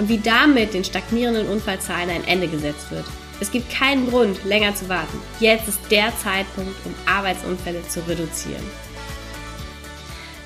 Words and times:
und 0.00 0.08
wie 0.08 0.18
damit 0.18 0.72
den 0.72 0.82
stagnierenden 0.82 1.46
Unfallzahlen 1.46 2.08
ein 2.08 2.26
Ende 2.26 2.48
gesetzt 2.48 2.90
wird. 2.90 3.04
Es 3.38 3.50
gibt 3.50 3.70
keinen 3.70 4.08
Grund, 4.08 4.42
länger 4.44 4.74
zu 4.74 4.88
warten. 4.88 5.20
Jetzt 5.40 5.68
ist 5.68 5.78
der 5.90 6.10
Zeitpunkt, 6.16 6.74
um 6.86 6.94
Arbeitsunfälle 7.06 7.82
zu 7.86 8.00
reduzieren. 8.08 8.62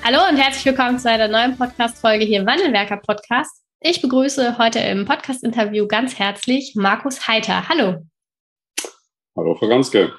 Hallo 0.03 0.19
und 0.29 0.35
herzlich 0.35 0.65
willkommen 0.65 0.99
zu 0.99 1.09
einer 1.09 1.29
neuen 1.29 1.57
Podcast-Folge 1.57 2.25
hier 2.25 2.41
im 2.41 2.45
Wandelwerker 2.45 2.97
Podcast. 2.97 3.63
Ich 3.79 4.01
begrüße 4.01 4.57
heute 4.57 4.79
im 4.79 5.05
Podcast-Interview 5.05 5.87
ganz 5.87 6.19
herzlich 6.19 6.73
Markus 6.75 7.25
Heiter. 7.25 7.69
Hallo. 7.69 8.05
Hallo, 9.37 9.55
Frau 9.55 9.69
Ganske. 9.69 10.13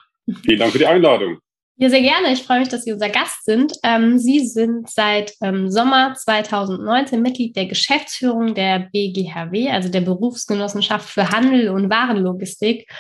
Vielen 0.45 0.59
Dank 0.59 0.73
für 0.73 0.79
die 0.79 0.87
Einladung. 0.87 1.39
Ja, 1.79 1.91
sehr 1.91 2.01
gerne. 2.01 2.33
Ich 2.33 2.43
freue 2.43 2.61
mich, 2.61 2.71
dass 2.71 2.85
Sie 2.85 2.93
unser 2.95 3.11
Gast 3.11 3.45
sind. 3.45 3.75
Ähm, 3.83 4.19
Sie 4.19 4.47
sind 4.47 4.89
seit 4.89 5.35
ähm, 5.43 5.71
Sommer 5.71 6.15
2019 6.15 7.21
Mitglied 7.21 7.55
der 7.55 7.67
Geschäftsführung 7.67 8.55
der 8.55 8.89
BGHW, 8.91 9.69
also 9.69 9.91
der 9.91 10.01
Berufsgenossenschaft 10.01 11.07
für 11.07 11.29
Handel 11.29 11.69
und 11.69 11.91
Warenlogistik. 11.91 12.91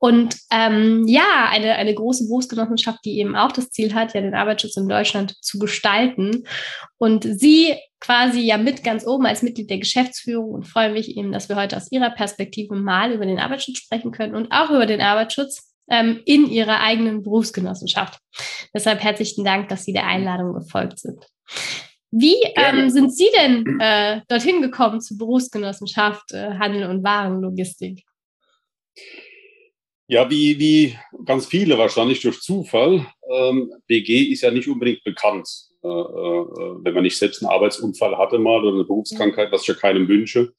Und 0.00 0.36
ähm, 0.50 1.06
ja, 1.06 1.48
eine, 1.48 1.76
eine 1.76 1.94
große 1.94 2.26
Berufsgenossenschaft, 2.26 3.04
die 3.04 3.20
eben 3.20 3.36
auch 3.36 3.52
das 3.52 3.70
Ziel 3.70 3.94
hat, 3.94 4.14
ja 4.14 4.20
den 4.20 4.34
Arbeitsschutz 4.34 4.76
in 4.76 4.88
Deutschland 4.88 5.36
zu 5.40 5.60
gestalten. 5.60 6.42
Und 6.98 7.22
Sie 7.22 7.76
quasi 8.00 8.40
ja 8.40 8.58
mit 8.58 8.82
ganz 8.82 9.06
oben 9.06 9.26
als 9.26 9.42
Mitglied 9.42 9.70
der 9.70 9.78
Geschäftsführung 9.78 10.50
und 10.50 10.66
freue 10.66 10.92
mich 10.92 11.16
eben, 11.16 11.30
dass 11.30 11.48
wir 11.48 11.54
heute 11.54 11.76
aus 11.76 11.92
Ihrer 11.92 12.10
Perspektive 12.10 12.74
mal 12.74 13.12
über 13.12 13.26
den 13.26 13.38
Arbeitsschutz 13.38 13.78
sprechen 13.78 14.10
können 14.10 14.34
und 14.34 14.50
auch 14.50 14.70
über 14.70 14.86
den 14.86 15.00
Arbeitsschutz 15.00 15.73
ähm, 15.90 16.20
in 16.24 16.46
ihrer 16.48 16.80
eigenen 16.80 17.22
Berufsgenossenschaft. 17.22 18.18
Deshalb 18.74 19.02
herzlichen 19.02 19.44
Dank, 19.44 19.68
dass 19.68 19.84
Sie 19.84 19.92
der 19.92 20.06
Einladung 20.06 20.54
gefolgt 20.54 20.98
sind. 20.98 21.26
Wie 22.10 22.36
ähm, 22.56 22.90
sind 22.90 23.14
Sie 23.14 23.28
denn 23.36 23.80
äh, 23.80 24.20
dorthin 24.28 24.62
gekommen 24.62 25.00
zur 25.00 25.18
Berufsgenossenschaft 25.18 26.32
äh, 26.32 26.54
Handel 26.58 26.88
und 26.88 27.02
Warenlogistik? 27.02 28.04
Ja, 30.06 30.30
wie, 30.30 30.58
wie 30.58 30.98
ganz 31.24 31.46
viele 31.46 31.78
wahrscheinlich 31.78 32.20
durch 32.20 32.40
Zufall. 32.40 33.06
Ähm, 33.32 33.72
BG 33.86 34.24
ist 34.24 34.42
ja 34.42 34.50
nicht 34.50 34.68
unbedingt 34.68 35.02
bekannt. 35.02 35.48
Äh, 35.82 35.88
äh, 35.88 36.84
wenn 36.84 36.94
man 36.94 37.02
nicht 37.02 37.18
selbst 37.18 37.42
einen 37.42 37.50
Arbeitsunfall 37.50 38.16
hatte 38.16 38.38
mal 38.38 38.62
oder 38.62 38.74
eine 38.74 38.84
Berufskrankheit, 38.84 39.50
was 39.50 39.62
ich 39.62 39.68
ja 39.68 39.74
keinem 39.74 40.06
wünsche, 40.06 40.52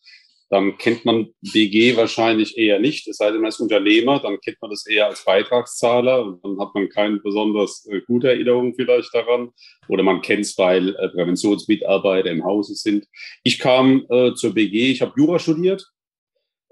dann 0.55 0.77
kennt 0.77 1.03
man 1.03 1.27
BG 1.41 1.97
wahrscheinlich 1.97 2.57
eher 2.57 2.79
nicht. 2.79 3.09
Es 3.09 3.17
sei 3.17 3.29
denn, 3.29 3.41
man 3.41 3.49
ist 3.49 3.59
Unternehmer, 3.59 4.21
dann 4.21 4.39
kennt 4.39 4.55
man 4.61 4.71
das 4.71 4.87
eher 4.87 5.07
als 5.07 5.25
Beitragszahler 5.25 6.23
und 6.23 6.45
dann 6.45 6.57
hat 6.59 6.73
man 6.73 6.87
keine 6.87 7.17
besonders 7.17 7.85
äh, 7.91 7.99
gute 8.07 8.29
Erinnerung 8.29 8.73
vielleicht 8.73 9.13
daran. 9.13 9.49
Oder 9.89 10.03
man 10.03 10.21
kennt 10.21 10.45
es, 10.45 10.57
weil 10.57 10.95
äh, 10.95 11.09
Präventionsmitarbeiter 11.09 12.31
im 12.31 12.45
Hause 12.45 12.73
sind. 12.73 13.05
Ich 13.43 13.59
kam 13.59 14.05
äh, 14.09 14.33
zur 14.35 14.53
BG, 14.53 14.91
ich 14.91 15.01
habe 15.01 15.11
Jura 15.17 15.39
studiert 15.39 15.91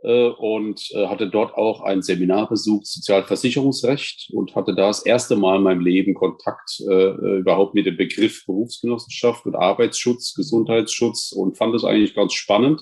äh, 0.03 0.29
und 0.29 0.89
äh, 0.91 1.07
hatte 1.07 1.29
dort 1.29 1.53
auch 1.55 1.81
ein 1.81 2.01
Seminar 2.01 2.47
besucht, 2.47 2.87
Sozialversicherungsrecht 2.87 4.29
und 4.31 4.55
hatte 4.55 4.73
da 4.75 4.87
das 4.87 5.05
erste 5.05 5.35
Mal 5.35 5.57
in 5.57 5.63
meinem 5.63 5.81
Leben 5.81 6.13
Kontakt 6.13 6.79
äh, 6.89 7.39
überhaupt 7.39 7.73
mit 7.73 7.85
dem 7.85 7.97
Begriff 7.97 8.45
Berufsgenossenschaft 8.45 9.45
und 9.45 9.55
Arbeitsschutz, 9.55 10.35
Gesundheitsschutz 10.35 11.33
und 11.33 11.57
fand 11.57 11.75
es 11.75 11.83
eigentlich 11.83 12.15
ganz 12.15 12.31
spannend 12.31 12.81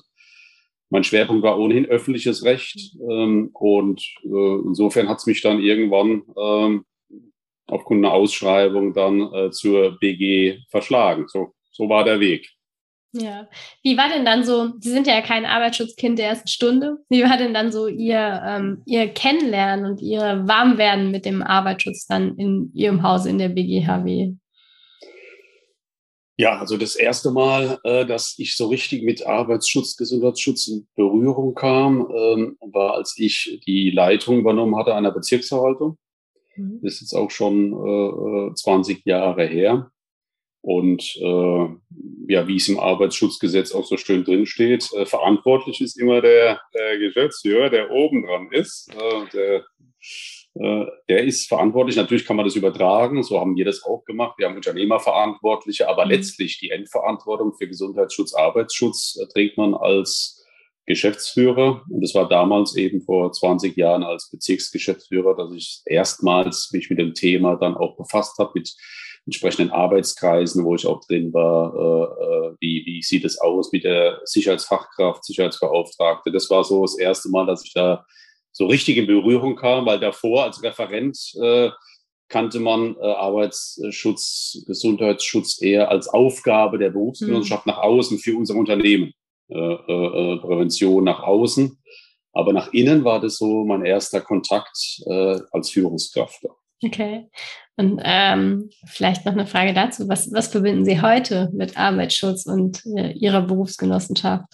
mein 0.91 1.03
Schwerpunkt 1.03 1.41
war 1.41 1.57
ohnehin 1.57 1.85
öffentliches 1.85 2.43
Recht 2.43 2.95
ähm, 3.09 3.49
und 3.53 4.01
äh, 4.23 4.55
insofern 4.65 5.07
hat 5.09 5.19
es 5.19 5.25
mich 5.25 5.41
dann 5.41 5.59
irgendwann 5.59 6.23
ähm, 6.37 6.85
aufgrund 7.65 8.05
einer 8.05 8.13
Ausschreibung 8.13 8.93
dann 8.93 9.33
äh, 9.33 9.51
zur 9.51 9.97
BG 9.99 10.59
verschlagen. 10.69 11.27
So, 11.27 11.53
so 11.71 11.87
war 11.87 12.03
der 12.03 12.19
Weg. 12.19 12.49
Ja, 13.13 13.47
wie 13.83 13.97
war 13.97 14.09
denn 14.09 14.23
dann 14.23 14.43
so, 14.43 14.71
Sie 14.79 14.89
sind 14.89 15.07
ja 15.07 15.21
kein 15.21 15.45
Arbeitsschutzkind 15.45 16.19
der 16.19 16.27
ersten 16.27 16.47
Stunde, 16.47 16.97
wie 17.09 17.23
war 17.23 17.37
denn 17.37 17.53
dann 17.53 17.71
so 17.71 17.87
Ihr, 17.87 18.41
ähm, 18.45 18.83
Ihr 18.85 19.07
Kennenlernen 19.09 19.85
und 19.85 20.01
Ihr 20.01 20.43
Warmwerden 20.45 21.11
mit 21.11 21.25
dem 21.25 21.41
Arbeitsschutz 21.41 22.05
dann 22.07 22.37
in 22.37 22.71
Ihrem 22.73 23.03
Hause 23.03 23.29
in 23.29 23.37
der 23.37 23.49
BGHW? 23.49 24.33
Ja, 26.37 26.59
also 26.59 26.77
das 26.77 26.95
erste 26.95 27.31
Mal, 27.31 27.79
äh, 27.83 28.05
dass 28.05 28.35
ich 28.37 28.55
so 28.55 28.67
richtig 28.67 29.03
mit 29.03 29.25
Arbeitsschutz, 29.25 29.97
Gesundheitsschutz 29.97 30.67
in 30.67 30.87
Berührung 30.95 31.53
kam, 31.53 32.09
ähm, 32.15 32.57
war, 32.61 32.95
als 32.95 33.15
ich 33.17 33.61
die 33.67 33.91
Leitung 33.91 34.39
übernommen 34.39 34.75
hatte 34.75 34.95
einer 34.95 35.11
Bezirksverwaltung. 35.11 35.97
Mhm. 36.55 36.79
Das 36.81 36.95
ist 36.95 37.01
jetzt 37.01 37.13
auch 37.13 37.31
schon 37.31 37.73
äh, 38.51 38.53
20 38.55 39.05
Jahre 39.05 39.45
her. 39.45 39.91
Und 40.61 41.15
äh, 41.17 41.67
ja, 42.27 42.47
wie 42.47 42.55
es 42.55 42.69
im 42.69 42.79
Arbeitsschutzgesetz 42.79 43.73
auch 43.73 43.85
so 43.85 43.97
schön 43.97 44.23
drin 44.23 44.45
steht, 44.45 44.91
äh, 44.93 45.05
verantwortlich 45.05 45.81
ist 45.81 45.99
immer 45.99 46.21
der, 46.21 46.61
der 46.73 46.99
Geschäftsführer, 46.99 47.69
der 47.69 47.89
oben 47.89 48.23
dran 48.23 48.49
ist. 48.51 48.89
Äh, 48.93 49.29
der 49.33 49.55
äh, 49.55 49.61
der 50.53 51.23
ist 51.23 51.47
verantwortlich. 51.47 51.95
Natürlich 51.95 52.25
kann 52.25 52.35
man 52.35 52.45
das 52.45 52.55
übertragen. 52.55 53.23
So 53.23 53.39
haben 53.39 53.55
wir 53.55 53.65
das 53.65 53.83
auch 53.83 54.03
gemacht. 54.03 54.37
Wir 54.37 54.47
haben 54.47 54.55
Unternehmerverantwortliche, 54.55 55.87
aber 55.87 56.05
mhm. 56.05 56.11
letztlich 56.11 56.59
die 56.59 56.71
Endverantwortung 56.71 57.53
für 57.53 57.67
Gesundheitsschutz, 57.67 58.33
Arbeitsschutz 58.33 59.17
äh, 59.21 59.27
trägt 59.31 59.57
man 59.57 59.73
als 59.73 60.45
Geschäftsführer. 60.85 61.83
Und 61.89 62.03
es 62.03 62.13
war 62.15 62.27
damals 62.27 62.75
eben 62.75 63.01
vor 63.01 63.31
20 63.31 63.77
Jahren 63.77 64.03
als 64.03 64.29
Bezirksgeschäftsführer, 64.29 65.37
dass 65.37 65.53
ich 65.53 65.81
erstmals 65.85 66.69
mich 66.73 66.89
mit 66.89 66.99
dem 66.99 67.13
Thema 67.13 67.55
dann 67.55 67.75
auch 67.75 67.95
befasst 67.95 68.37
habe, 68.37 68.51
mit 68.55 68.73
entsprechenden 69.25 69.71
Arbeitskreisen, 69.71 70.65
wo 70.65 70.75
ich 70.75 70.85
auch 70.85 70.99
drin 71.05 71.31
war. 71.33 71.73
Äh, 71.73 72.55
wie, 72.59 72.83
wie 72.85 73.01
sieht 73.03 73.23
es 73.23 73.39
aus 73.39 73.71
mit 73.71 73.85
der 73.85 74.19
Sicherheitsfachkraft, 74.25 75.23
Sicherheitsbeauftragte? 75.23 76.29
Das 76.29 76.49
war 76.49 76.65
so 76.65 76.81
das 76.81 76.97
erste 76.97 77.29
Mal, 77.29 77.45
dass 77.45 77.63
ich 77.63 77.71
da 77.73 78.05
so 78.51 78.67
richtig 78.67 78.97
in 78.97 79.07
Berührung 79.07 79.55
kam, 79.55 79.85
weil 79.85 79.99
davor 79.99 80.43
als 80.43 80.61
Referent 80.63 81.17
äh, 81.41 81.69
kannte 82.29 82.59
man 82.59 82.95
äh, 82.95 83.05
Arbeitsschutz, 83.05 84.63
Gesundheitsschutz 84.65 85.61
eher 85.61 85.89
als 85.89 86.07
Aufgabe 86.07 86.77
der 86.77 86.89
Berufsgenossenschaft 86.89 87.65
mhm. 87.65 87.71
nach 87.71 87.79
außen 87.79 88.19
für 88.19 88.37
unser 88.37 88.55
Unternehmen. 88.55 89.13
Äh, 89.51 89.57
äh, 89.57 90.37
Prävention 90.37 91.03
nach 91.03 91.23
außen. 91.23 91.77
Aber 92.31 92.53
nach 92.53 92.71
innen 92.71 93.03
war 93.03 93.19
das 93.19 93.37
so 93.37 93.65
mein 93.65 93.83
erster 93.83 94.21
Kontakt 94.21 95.01
äh, 95.05 95.39
als 95.51 95.71
Führungskraft. 95.71 96.45
Okay. 96.81 97.27
Und 97.75 97.99
ähm, 98.01 98.69
vielleicht 98.85 99.25
noch 99.25 99.33
eine 99.33 99.45
Frage 99.45 99.73
dazu. 99.73 100.07
Was, 100.07 100.31
was 100.31 100.47
verbinden 100.47 100.85
Sie 100.85 101.01
heute 101.01 101.49
mit 101.51 101.77
Arbeitsschutz 101.77 102.45
und 102.45 102.81
äh, 102.95 103.11
Ihrer 103.11 103.41
Berufsgenossenschaft? 103.41 104.47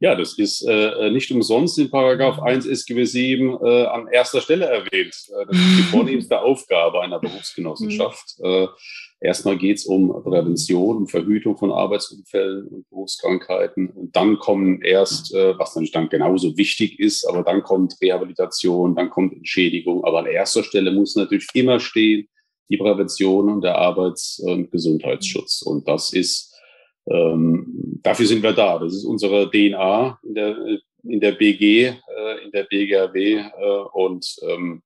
Ja, 0.00 0.14
das 0.14 0.38
ist 0.38 0.64
äh, 0.66 1.06
äh 1.06 1.10
nicht 1.10 1.30
umsonst 1.32 1.76
in 1.78 1.90
Paragraph 1.90 2.38
1 2.40 2.66
SGB 2.66 3.04
7 3.04 3.58
äh, 3.60 3.84
an 3.86 4.06
erster 4.06 4.40
Stelle 4.40 4.66
erwähnt. 4.66 5.14
Äh, 5.28 5.46
das 5.46 5.56
ist 5.56 5.78
die 5.78 5.82
vornehmste 5.90 6.40
Aufgabe 6.40 7.00
einer 7.00 7.18
Berufsgenossenschaft. 7.18 8.36
Mhm. 8.38 8.44
Äh, 8.44 8.66
erstmal 9.20 9.58
geht 9.58 9.78
es 9.78 9.86
um 9.86 10.22
Prävention, 10.22 10.98
um 10.98 11.08
Verhütung 11.08 11.56
von 11.56 11.72
Arbeitsunfällen 11.72 12.68
und 12.68 12.88
Berufskrankheiten. 12.90 13.90
Und 13.90 14.14
dann 14.14 14.38
kommen 14.38 14.82
erst, 14.82 15.34
äh, 15.34 15.58
was 15.58 15.74
natürlich 15.74 15.92
dann 15.92 16.08
genauso 16.08 16.56
wichtig 16.56 17.00
ist, 17.00 17.24
aber 17.24 17.42
dann 17.42 17.64
kommt 17.64 17.96
Rehabilitation, 18.00 18.94
dann 18.94 19.10
kommt 19.10 19.32
Entschädigung. 19.34 20.04
Aber 20.04 20.20
an 20.20 20.26
erster 20.26 20.62
Stelle 20.62 20.92
muss 20.92 21.16
natürlich 21.16 21.48
immer 21.54 21.80
stehen 21.80 22.28
die 22.70 22.76
Prävention 22.76 23.48
und 23.48 23.62
der 23.62 23.78
Arbeits- 23.78 24.38
und 24.38 24.70
Gesundheitsschutz. 24.70 25.62
Und 25.62 25.88
das 25.88 26.12
ist 26.12 26.47
ähm, 27.10 28.00
dafür 28.02 28.26
sind 28.26 28.42
wir 28.42 28.52
da. 28.52 28.78
Das 28.78 28.94
ist 28.94 29.04
unsere 29.04 29.50
DNA 29.50 30.18
in 30.22 30.34
der, 30.34 30.56
in 31.04 31.20
der 31.20 31.32
BG, 31.32 31.86
äh, 31.86 32.44
in 32.44 32.50
der 32.52 32.64
BGRW. 32.64 33.34
Äh, 33.34 33.44
und 33.92 34.36
ähm, 34.42 34.82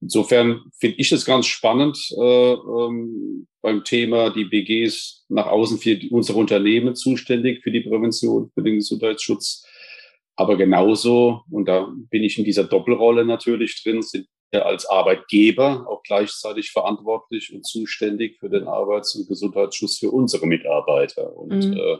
insofern 0.00 0.62
finde 0.78 0.96
ich 0.98 1.12
es 1.12 1.24
ganz 1.24 1.46
spannend 1.46 1.98
äh, 2.16 2.52
ähm, 2.52 3.46
beim 3.60 3.84
Thema, 3.84 4.30
die 4.30 4.44
BG 4.44 4.84
ist 4.84 5.24
nach 5.28 5.46
außen 5.46 5.78
für 5.78 5.98
unsere 6.10 6.38
Unternehmen 6.38 6.94
zuständig 6.94 7.62
für 7.62 7.70
die 7.70 7.80
Prävention, 7.80 8.50
für 8.54 8.62
den 8.62 8.76
Gesundheitsschutz. 8.76 9.66
Aber 10.36 10.56
genauso, 10.56 11.42
und 11.50 11.66
da 11.66 11.92
bin 12.10 12.22
ich 12.22 12.38
in 12.38 12.44
dieser 12.44 12.64
Doppelrolle 12.64 13.24
natürlich 13.24 13.82
drin, 13.82 14.02
sind 14.02 14.28
als 14.52 14.86
Arbeitgeber 14.86 15.86
auch 15.88 16.02
gleichzeitig 16.02 16.70
verantwortlich 16.70 17.52
und 17.52 17.66
zuständig 17.66 18.38
für 18.38 18.48
den 18.48 18.66
Arbeits- 18.66 19.14
und 19.14 19.28
Gesundheitsschutz 19.28 19.98
für 19.98 20.10
unsere 20.10 20.46
Mitarbeiter. 20.46 21.36
Und 21.36 21.66
mhm. 21.66 21.76
äh, 21.76 21.98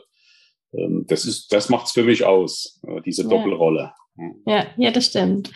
ähm, 0.80 1.04
das 1.08 1.24
ist, 1.24 1.52
das 1.52 1.68
macht's 1.68 1.92
für 1.92 2.04
mich 2.04 2.24
aus, 2.24 2.80
äh, 2.86 3.00
diese 3.02 3.22
ja. 3.22 3.28
Doppelrolle. 3.28 3.92
Ja, 4.46 4.66
ja, 4.76 4.90
das 4.90 5.06
stimmt. 5.06 5.50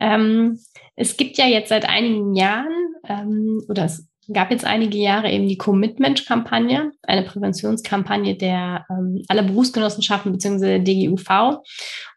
Ähm, 0.00 0.58
es 0.96 1.16
gibt 1.16 1.38
ja 1.38 1.46
jetzt 1.46 1.68
seit 1.68 1.88
einigen 1.88 2.34
Jahren, 2.34 2.94
ähm, 3.08 3.62
oder 3.68 3.84
es 3.84 4.08
gab 4.32 4.50
jetzt 4.50 4.64
einige 4.64 4.98
Jahre 4.98 5.30
eben 5.30 5.48
die 5.48 5.58
Commitment-Kampagne, 5.58 6.92
eine 7.02 7.22
Präventionskampagne 7.22 8.36
der 8.36 8.86
ähm, 8.90 9.22
aller 9.28 9.42
Berufsgenossenschaften 9.42 10.32
bzw. 10.32 10.80
DGUV. 10.80 11.60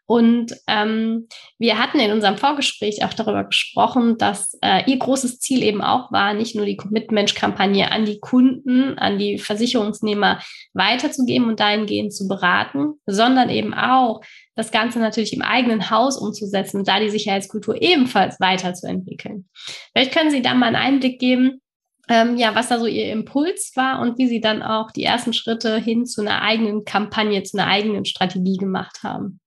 Und 0.06 0.54
ähm, 0.68 1.26
wir 1.58 1.78
hatten 1.78 1.98
in 1.98 2.12
unserem 2.12 2.36
Vorgespräch 2.36 3.04
auch 3.04 3.12
darüber 3.12 3.42
gesprochen, 3.42 4.16
dass 4.18 4.56
äh, 4.62 4.88
ihr 4.88 4.98
großes 4.98 5.40
Ziel 5.40 5.64
eben 5.64 5.82
auch 5.82 6.12
war, 6.12 6.32
nicht 6.32 6.54
nur 6.54 6.64
die 6.64 6.76
Commitment-Kampagne 6.76 7.90
an 7.90 8.04
die 8.04 8.20
Kunden, 8.20 8.96
an 8.98 9.18
die 9.18 9.38
Versicherungsnehmer 9.38 10.40
weiterzugeben 10.74 11.48
und 11.48 11.58
dahingehend 11.58 12.14
zu 12.14 12.28
beraten, 12.28 12.94
sondern 13.06 13.50
eben 13.50 13.74
auch 13.74 14.20
das 14.54 14.70
Ganze 14.70 15.00
natürlich 15.00 15.32
im 15.32 15.42
eigenen 15.42 15.90
Haus 15.90 16.16
umzusetzen, 16.16 16.84
da 16.84 17.00
die 17.00 17.10
Sicherheitskultur 17.10 17.82
ebenfalls 17.82 18.38
weiterzuentwickeln. 18.38 19.48
Vielleicht 19.92 20.12
können 20.12 20.30
Sie 20.30 20.40
da 20.40 20.54
mal 20.54 20.66
einen 20.66 20.76
Einblick 20.76 21.18
geben, 21.18 21.60
ähm, 22.08 22.36
ja, 22.36 22.54
was 22.54 22.68
da 22.68 22.78
so 22.78 22.86
Ihr 22.86 23.10
Impuls 23.10 23.72
war 23.74 24.00
und 24.00 24.18
wie 24.18 24.28
Sie 24.28 24.40
dann 24.40 24.62
auch 24.62 24.92
die 24.92 25.02
ersten 25.02 25.32
Schritte 25.32 25.78
hin 25.78 26.06
zu 26.06 26.20
einer 26.20 26.42
eigenen 26.42 26.84
Kampagne, 26.84 27.42
zu 27.42 27.58
einer 27.58 27.66
eigenen 27.66 28.04
Strategie 28.04 28.56
gemacht 28.56 28.98
haben. 29.02 29.40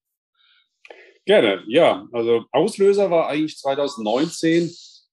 Gerne, 1.29 1.61
ja. 1.67 2.07
Also 2.11 2.45
Auslöser 2.51 3.11
war 3.11 3.27
eigentlich 3.27 3.55
2019 3.59 4.71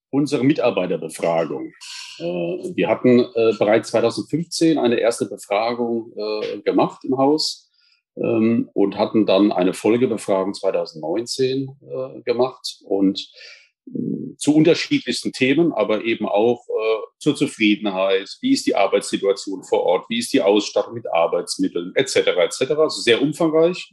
unsere 0.08 0.44
Mitarbeiterbefragung. 0.44 1.74
Äh, 2.18 2.22
wir 2.74 2.88
hatten 2.88 3.20
äh, 3.20 3.52
bereits 3.58 3.90
2015 3.90 4.78
eine 4.78 4.98
erste 4.98 5.26
Befragung 5.26 6.14
äh, 6.16 6.62
gemacht 6.62 7.04
im 7.04 7.18
Haus 7.18 7.70
ähm, 8.16 8.70
und 8.72 8.96
hatten 8.96 9.26
dann 9.26 9.52
eine 9.52 9.74
Folgebefragung 9.74 10.54
2019 10.54 11.68
gemacht 12.24 12.78
und 12.84 13.30
zu 14.38 14.54
unterschiedlichsten 14.54 15.32
Themen, 15.32 15.74
aber 15.74 16.02
eben 16.02 16.26
auch 16.26 16.64
zur 17.18 17.36
Zufriedenheit. 17.36 18.28
Wie 18.40 18.52
ist 18.52 18.66
die 18.66 18.74
Arbeitssituation 18.74 19.64
vor 19.64 19.82
Ort? 19.84 20.06
Wie 20.08 20.18
ist 20.18 20.32
die 20.32 20.42
Ausstattung 20.42 20.94
mit 20.94 21.06
Arbeitsmitteln 21.12 21.92
etc. 21.94 22.16
etc. 22.16 22.62
Also 22.72 23.02
sehr 23.02 23.20
umfangreich. 23.22 23.92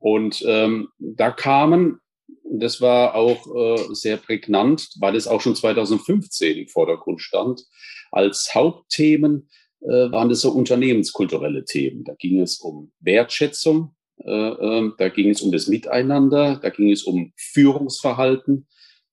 Und 0.00 0.42
ähm, 0.46 0.88
da 0.98 1.30
kamen, 1.30 2.00
das 2.44 2.80
war 2.80 3.14
auch 3.14 3.46
äh, 3.54 3.94
sehr 3.94 4.16
prägnant, 4.16 4.88
weil 4.98 5.14
es 5.14 5.28
auch 5.28 5.40
schon 5.40 5.54
2015 5.54 6.58
im 6.58 6.68
Vordergrund 6.68 7.20
stand, 7.20 7.62
als 8.10 8.54
Hauptthemen 8.54 9.48
äh, 9.82 10.10
waren 10.10 10.28
das 10.28 10.40
so 10.40 10.50
unternehmenskulturelle 10.50 11.64
Themen. 11.64 12.02
Da 12.04 12.14
ging 12.14 12.40
es 12.40 12.58
um 12.58 12.90
Wertschätzung, 13.00 13.94
äh, 14.24 14.30
äh, 14.30 14.90
da 14.98 15.08
ging 15.10 15.28
es 15.30 15.42
um 15.42 15.52
das 15.52 15.68
Miteinander, 15.68 16.56
da 16.56 16.70
ging 16.70 16.90
es 16.90 17.04
um 17.04 17.32
Führungsverhalten, 17.36 18.66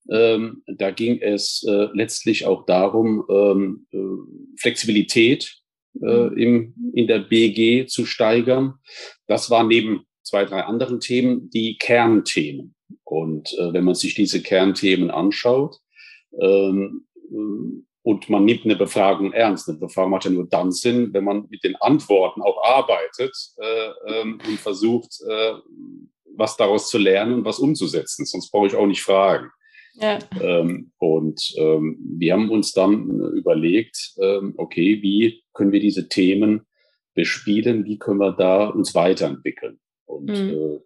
ähm, 0.10 0.64
da 0.66 0.92
ging 0.92 1.20
es 1.22 1.66
äh, 1.68 1.90
letztlich 1.94 2.46
auch 2.46 2.66
darum, 2.66 3.26
ähm, 3.30 3.88
äh, 3.92 4.60
Flexibilität 4.60 5.62
äh, 6.02 6.30
mhm. 6.30 6.38
im, 6.38 6.92
in 6.94 7.08
der 7.08 7.20
BG 7.20 7.88
zu 7.88 8.06
steigern. 8.06 8.76
Das 9.28 9.50
war 9.50 9.64
neben 9.64 10.07
zwei, 10.28 10.46
drei 10.46 10.62
anderen 10.62 11.00
Themen 11.00 11.50
die 11.50 11.78
Kernthemen. 11.78 12.76
Und 13.04 13.54
äh, 13.54 13.74
wenn 13.74 13.86
man 13.86 13.96
sich 13.96 14.14
diese 14.14 14.42
Kernthemen 14.42 15.10
anschaut 15.10 15.78
ähm, 16.40 17.06
äh, 17.32 17.82
und 18.04 18.30
man 18.30 18.46
nimmt 18.46 18.66
eine 18.66 18.76
Befragung 18.76 19.34
ernst, 19.34 19.70
eine 19.70 19.78
Befragung 19.78 20.12
macht 20.12 20.26
ja 20.26 20.32
nur 20.32 20.48
dann 20.48 20.72
Sinn, 20.72 21.14
wenn 21.14 21.24
man 21.24 21.48
mit 21.50 21.64
den 21.64 21.76
Antworten 21.78 22.42
auch 22.42 22.64
arbeitet 22.64 23.36
äh, 23.58 23.90
ähm, 24.08 24.40
und 24.48 24.60
versucht, 24.60 25.20
äh, 25.28 25.54
was 26.36 26.58
daraus 26.58 26.90
zu 26.90 26.98
lernen 26.98 27.34
und 27.34 27.46
was 27.46 27.60
umzusetzen. 27.60 28.26
Sonst 28.26 28.52
brauche 28.52 28.68
ich 28.68 28.76
auch 28.76 28.86
nicht 28.86 29.02
fragen. 29.02 29.50
Ja. 29.96 30.20
Ähm, 30.40 30.92
und 31.00 31.54
ähm, 31.58 31.98
wir 32.18 32.34
haben 32.34 32.52
uns 32.52 32.72
dann 32.74 33.10
überlegt, 33.34 34.14
ähm, 34.22 34.54
okay, 34.58 35.02
wie 35.02 35.44
können 35.54 35.72
wir 35.72 35.80
diese 35.80 36.08
Themen 36.08 36.68
bespielen, 37.16 37.86
wie 37.86 37.98
können 37.98 38.20
wir 38.20 38.34
da 38.34 38.68
uns 38.68 38.94
weiterentwickeln? 38.94 39.80
Und 40.08 40.26
mhm. 40.26 40.50
äh, 40.50 40.80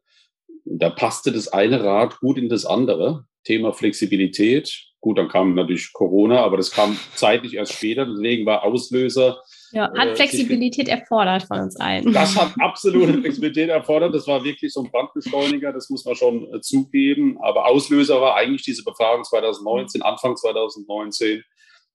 da 0.65 0.89
passte 0.89 1.31
das 1.31 1.47
eine 1.47 1.83
Rad 1.83 2.19
gut 2.19 2.37
in 2.37 2.49
das 2.49 2.65
andere. 2.65 3.25
Thema 3.43 3.73
Flexibilität. 3.73 4.71
Gut, 4.99 5.17
dann 5.17 5.29
kam 5.29 5.55
natürlich 5.55 5.93
Corona, 5.93 6.43
aber 6.43 6.57
das 6.57 6.71
kam 6.71 6.97
zeitlich 7.15 7.55
erst 7.55 7.73
später. 7.73 8.05
Deswegen 8.05 8.45
war 8.45 8.63
Auslöser 8.63 9.41
ja, 9.73 9.91
hat 9.97 10.09
äh, 10.09 10.15
Flexibilität 10.15 10.89
erfordert 10.89 11.43
von 11.43 11.61
uns 11.61 11.79
allen. 11.79 12.11
Das 12.11 12.35
hat 12.35 12.53
absolute 12.59 13.13
Flexibilität 13.21 13.69
erfordert. 13.69 14.13
Das 14.13 14.27
war 14.27 14.43
wirklich 14.43 14.73
so 14.73 14.83
ein 14.83 14.91
Brandbeschleuniger, 14.91 15.71
das 15.71 15.89
muss 15.89 16.05
man 16.05 16.15
schon 16.15 16.53
äh, 16.53 16.61
zugeben. 16.61 17.37
Aber 17.41 17.65
Auslöser 17.65 18.19
war 18.19 18.35
eigentlich 18.35 18.63
diese 18.63 18.83
Befragung 18.83 19.23
2019, 19.23 20.01
Anfang 20.01 20.35
2019, 20.35 21.39
äh, 21.39 21.43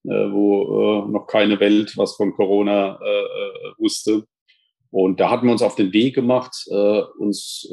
wo 0.08 1.04
äh, 1.06 1.10
noch 1.10 1.26
keine 1.26 1.60
Welt 1.60 1.96
was 1.96 2.16
von 2.16 2.32
Corona 2.32 2.98
äh, 3.02 3.20
äh, 3.20 3.72
wusste. 3.78 4.24
Und 4.90 5.20
da 5.20 5.30
hatten 5.30 5.46
wir 5.46 5.52
uns 5.52 5.62
auf 5.62 5.74
den 5.74 5.92
Weg 5.92 6.14
gemacht, 6.14 6.66
uns 7.18 7.68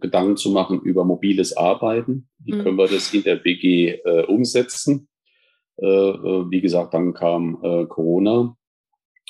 Gedanken 0.00 0.36
zu 0.36 0.50
machen 0.50 0.80
über 0.80 1.04
mobiles 1.04 1.56
Arbeiten. 1.56 2.28
Wie 2.38 2.52
mhm. 2.54 2.62
können 2.62 2.76
wir 2.78 2.88
das 2.88 3.12
in 3.12 3.22
der 3.22 3.36
BG 3.36 3.98
umsetzen? 4.28 5.08
wie 5.76 6.60
gesagt, 6.60 6.94
dann 6.94 7.14
kam 7.14 7.60
Corona. 7.88 8.56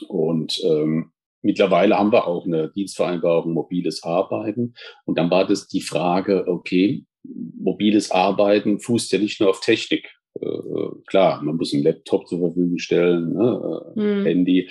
Und 0.09 0.61
ähm, 0.65 1.13
mittlerweile 1.43 1.99
haben 1.99 2.13
wir 2.13 2.27
auch 2.27 2.47
eine 2.47 2.71
Dienstvereinbarung 2.71 3.53
mobiles 3.53 4.03
Arbeiten. 4.03 4.75
Und 5.05 5.19
dann 5.19 5.31
war 5.31 5.47
das 5.47 5.69
die 5.69 5.83
Frage, 5.83 6.45
okay, 6.49 7.05
mobiles 7.23 8.11
Arbeiten 8.11 8.81
fußt 8.81 9.13
ja 9.13 9.19
nicht 9.19 9.41
nur 9.41 9.51
auf 9.51 9.61
Technik. 9.61 10.11
Äh, 10.41 10.47
äh 10.47 10.91
klar, 11.07 11.43
man 11.43 11.57
muss 11.57 11.73
einen 11.73 11.85
Laptop 11.85 12.27
zur 12.27 12.41
Verfügung 12.41 12.79
stellen, 12.79 13.33
ne, 13.35 13.93
mhm. 13.95 14.25
Handy. 14.25 14.71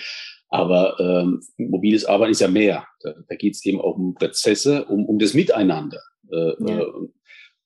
Aber 0.53 0.99
ähm, 0.99 1.41
mobiles 1.57 2.05
Arbeiten 2.05 2.31
ist 2.31 2.41
ja 2.41 2.47
mehr. 2.47 2.85
Da, 3.01 3.15
da 3.27 3.35
geht 3.35 3.55
es 3.55 3.65
eben 3.65 3.81
auch 3.81 3.97
um 3.97 4.13
Prozesse, 4.13 4.85
um, 4.85 5.03
um 5.07 5.17
das 5.17 5.33
Miteinander. 5.33 5.99
Äh, 6.31 6.53
ja. 6.59 6.81
Äh, 6.81 6.85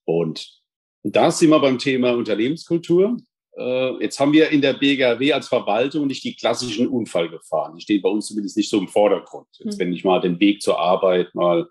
und 0.05 0.49
da 1.03 1.29
sind 1.29 1.49
wir 1.49 1.59
beim 1.59 1.79
Thema 1.79 2.11
Unternehmenskultur. 2.11 3.17
Äh, 3.57 4.01
jetzt 4.01 4.21
haben 4.21 4.31
wir 4.31 4.51
in 4.51 4.61
der 4.61 4.71
BGW 4.71 5.33
als 5.33 5.49
Verwaltung 5.49 6.07
nicht 6.07 6.23
die 6.23 6.37
klassischen 6.37 6.87
Unfallgefahren. 6.87 7.75
Die 7.75 7.81
stehen 7.81 8.01
bei 8.01 8.07
uns 8.07 8.27
zumindest 8.27 8.55
nicht 8.55 8.69
so 8.69 8.77
im 8.77 8.87
Vordergrund. 8.87 9.47
Jetzt, 9.59 9.73
hm. 9.73 9.79
wenn 9.79 9.93
ich 9.93 10.05
mal 10.05 10.21
den 10.21 10.39
Weg 10.39 10.61
zur 10.61 10.79
Arbeit 10.79 11.35
mal 11.35 11.67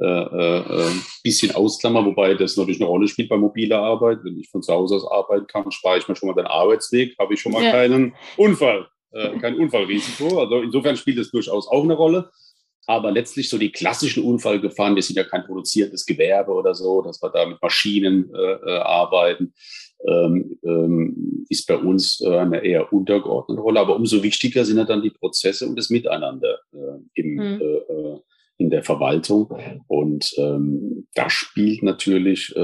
äh, 0.00 0.02
äh, 0.02 0.90
bisschen 1.22 1.54
ausklammer, 1.54 2.06
wobei 2.06 2.32
das 2.36 2.56
natürlich 2.56 2.80
eine 2.80 2.88
Rolle 2.88 3.06
spielt 3.06 3.28
bei 3.28 3.36
mobiler 3.36 3.80
Arbeit. 3.80 4.20
Wenn 4.24 4.40
ich 4.40 4.48
von 4.48 4.62
zu 4.62 4.72
Hause 4.72 4.96
aus 4.96 5.06
arbeiten 5.06 5.46
kann, 5.46 5.70
spare 5.70 5.98
ich 5.98 6.08
mir 6.08 6.16
schon 6.16 6.30
mal 6.30 6.34
den 6.34 6.46
Arbeitsweg, 6.46 7.14
habe 7.18 7.34
ich 7.34 7.40
schon 7.42 7.52
mal 7.52 7.62
ja. 7.62 7.70
keinen 7.70 8.14
Unfall, 8.38 8.88
äh, 9.14 9.38
kein 9.38 9.56
Unfallrisiko. 9.56 10.40
Also 10.40 10.60
insofern 10.60 10.96
spielt 10.96 11.18
es 11.18 11.30
durchaus 11.30 11.68
auch 11.68 11.84
eine 11.84 11.94
Rolle. 11.94 12.30
Aber 12.86 13.10
letztlich 13.10 13.48
so 13.48 13.56
die 13.56 13.72
klassischen 13.72 14.24
Unfallgefahren, 14.24 14.94
wir 14.94 15.02
sind 15.02 15.16
ja 15.16 15.24
kein 15.24 15.44
produzierendes 15.44 16.04
Gewerbe 16.04 16.52
oder 16.52 16.74
so, 16.74 17.00
dass 17.00 17.22
wir 17.22 17.30
da 17.30 17.46
mit 17.46 17.62
Maschinen 17.62 18.30
äh, 18.34 18.38
äh 18.38 18.78
arbeiten 18.78 19.54
ähm, 20.06 20.58
ähm, 20.62 21.46
ist 21.48 21.66
bei 21.66 21.76
uns 21.76 22.20
äh, 22.20 22.36
eine 22.36 22.62
eher 22.62 22.92
untergeordnete 22.92 23.60
Rolle. 23.60 23.80
Aber 23.80 23.96
umso 23.96 24.22
wichtiger 24.22 24.64
sind 24.64 24.76
ja 24.76 24.84
dann 24.84 25.02
die 25.02 25.10
Prozesse 25.10 25.66
und 25.66 25.76
das 25.76 25.88
Miteinander 25.88 26.58
äh, 26.72 26.98
im, 27.14 27.34
mhm. 27.34 27.60
äh, 27.62 28.18
in 28.58 28.68
der 28.68 28.82
Verwaltung. 28.82 29.48
Und 29.86 30.30
ähm, 30.36 31.06
da 31.14 31.30
spielt 31.30 31.82
natürlich 31.82 32.54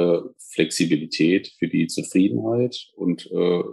Flexibilität 0.52 1.52
für 1.58 1.68
die 1.68 1.86
Zufriedenheit 1.86 2.88
und 2.94 3.28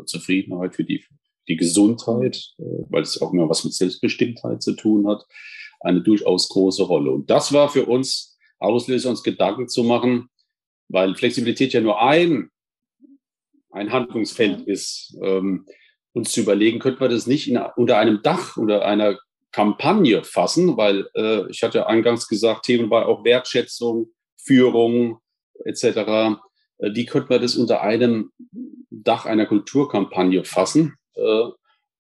Zufriedenheit 0.06 0.76
für 0.76 0.84
die, 0.84 1.04
die 1.48 1.58
Gesundheit, 1.58 2.54
äh, 2.60 2.64
weil 2.90 3.04
es 3.04 3.22
auch 3.22 3.34
immer 3.34 3.50
was 3.50 3.64
mit 3.64 3.74
Selbstbestimmtheit 3.74 4.62
zu 4.62 4.74
tun 4.74 5.08
hat, 5.08 5.26
eine 5.80 6.02
durchaus 6.02 6.50
große 6.50 6.84
Rolle. 6.84 7.12
Und 7.12 7.30
das 7.30 7.54
war 7.54 7.70
für 7.70 7.86
uns 7.86 8.38
Auslöser, 8.60 9.10
uns 9.10 9.24
Gedanken 9.24 9.68
zu 9.68 9.84
machen, 9.84 10.30
weil 10.90 11.16
Flexibilität 11.16 11.74
ja 11.74 11.82
nur 11.82 12.02
ein 12.02 12.50
ein 13.72 13.92
Handlungsfeld 13.92 14.62
ist, 14.68 15.18
ähm, 15.22 15.66
uns 16.14 16.32
zu 16.32 16.42
überlegen, 16.42 16.80
könnte 16.80 17.00
man 17.00 17.12
das 17.12 17.28
nicht 17.28 17.48
in, 17.48 17.58
unter 17.76 17.98
einem 17.98 18.22
Dach, 18.24 18.58
unter 18.58 18.86
einer 18.86 19.18
Kampagne 19.52 20.24
fassen, 20.24 20.78
weil 20.78 21.08
äh, 21.16 21.50
ich 21.50 21.64
hatte 21.64 21.88
eingangs 21.88 22.28
gesagt, 22.28 22.66
Themen 22.66 22.90
war 22.90 23.08
auch 23.08 23.24
Wertschätzung, 23.24 24.10
Führung 24.36 25.20
etc. 25.66 25.84
Äh, 25.84 26.36
wie 26.94 27.06
könnte 27.06 27.30
man 27.30 27.42
das 27.42 27.56
unter 27.56 27.82
einem 27.82 28.32
Dach 28.90 29.26
einer 29.26 29.46
Kulturkampagne 29.46 30.44
fassen? 30.44 30.96
Äh, 31.18 31.52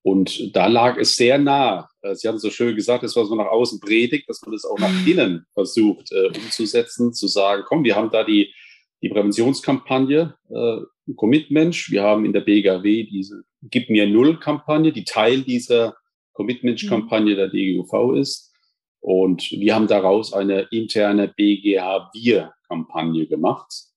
und 0.04 0.56
da 0.56 0.68
lag 0.68 0.98
es 0.98 1.16
sehr 1.18 1.38
nah. 1.38 1.90
Äh, 2.02 2.16
Sie 2.16 2.28
haben 2.28 2.38
so 2.38 2.50
schön 2.50 2.76
gesagt, 2.76 3.04
das, 3.04 3.16
was 3.16 3.30
man 3.30 3.40
nach 3.40 3.52
außen 3.52 3.80
predigt, 3.80 4.30
dass 4.30 4.42
man 4.42 4.54
das 4.54 4.64
auch 4.64 4.80
nach 4.80 4.92
mhm. 4.92 5.08
innen 5.08 5.46
versucht 5.54 6.12
äh, 6.12 6.28
umzusetzen, 6.28 7.14
zu 7.14 7.28
sagen, 7.28 7.64
komm, 7.66 7.84
wir 7.84 7.96
haben 7.96 8.10
da 8.10 8.24
die, 8.24 8.54
die 9.02 9.10
Präventionskampagne, 9.10 10.36
äh, 10.50 10.78
Commitment. 11.16 11.90
Wir 11.90 12.04
haben 12.04 12.26
in 12.26 12.34
der 12.34 12.42
BGW 12.42 13.04
diese 13.04 13.44
Gib 13.64 13.90
mir 13.90 14.08
Null 14.08 14.40
Kampagne, 14.40 14.94
die 14.94 15.04
Teil 15.04 15.42
dieser 15.42 15.96
Commitment 16.34 16.88
Kampagne 16.88 17.36
der 17.36 17.50
DGUV 17.50 18.14
ist. 18.16 18.54
Und 19.00 19.52
wir 19.52 19.74
haben 19.76 19.88
daraus 19.88 20.32
eine 20.32 20.68
interne 20.72 21.28
BGH-Wir-Kampagne 21.36 23.28
gemacht 23.28 23.88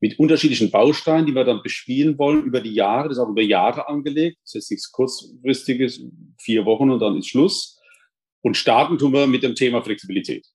mit 0.00 0.18
unterschiedlichen 0.18 0.70
Bausteinen, 0.70 1.26
die 1.26 1.34
wir 1.34 1.44
dann 1.44 1.62
bespielen 1.62 2.18
wollen 2.18 2.44
über 2.44 2.60
die 2.60 2.72
Jahre. 2.72 3.08
Das 3.08 3.18
ist 3.18 3.22
auch 3.22 3.28
über 3.28 3.42
Jahre 3.42 3.88
angelegt. 3.88 4.38
Das 4.42 4.50
ist 4.50 4.54
jetzt 4.54 4.70
nichts 4.70 4.92
kurzfristiges, 4.92 6.02
vier 6.38 6.64
Wochen 6.64 6.90
und 6.90 7.00
dann 7.00 7.16
ist 7.16 7.28
Schluss. 7.28 7.80
Und 8.42 8.56
starten 8.56 8.98
tun 8.98 9.12
wir 9.12 9.26
mit 9.26 9.42
dem 9.42 9.54
Thema 9.54 9.82
Flexibilität. 9.82 10.46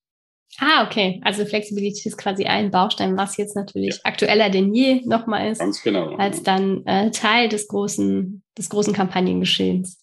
Ah, 0.60 0.86
okay. 0.86 1.20
Also 1.24 1.46
Flexibilität 1.46 2.06
ist 2.06 2.18
quasi 2.18 2.46
ein 2.46 2.72
Baustein, 2.72 3.18
was 3.18 3.38
jetzt 3.38 3.56
natürlich 3.56 3.96
ja. 3.96 4.02
aktueller 4.04 4.50
denn 4.50 4.74
je 4.74 5.02
nochmal 5.06 5.52
ist. 5.52 5.60
Ganz 5.60 5.82
genau. 5.82 6.16
Als 6.16 6.44
dann 6.44 6.86
äh, 6.86 7.12
Teil 7.12 7.50
des 7.50 7.68
großen, 7.68 8.44
des 8.58 8.70
großen 8.70 8.94
Kampagnengeschehens. 8.94 10.03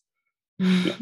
Ja. 0.60 0.94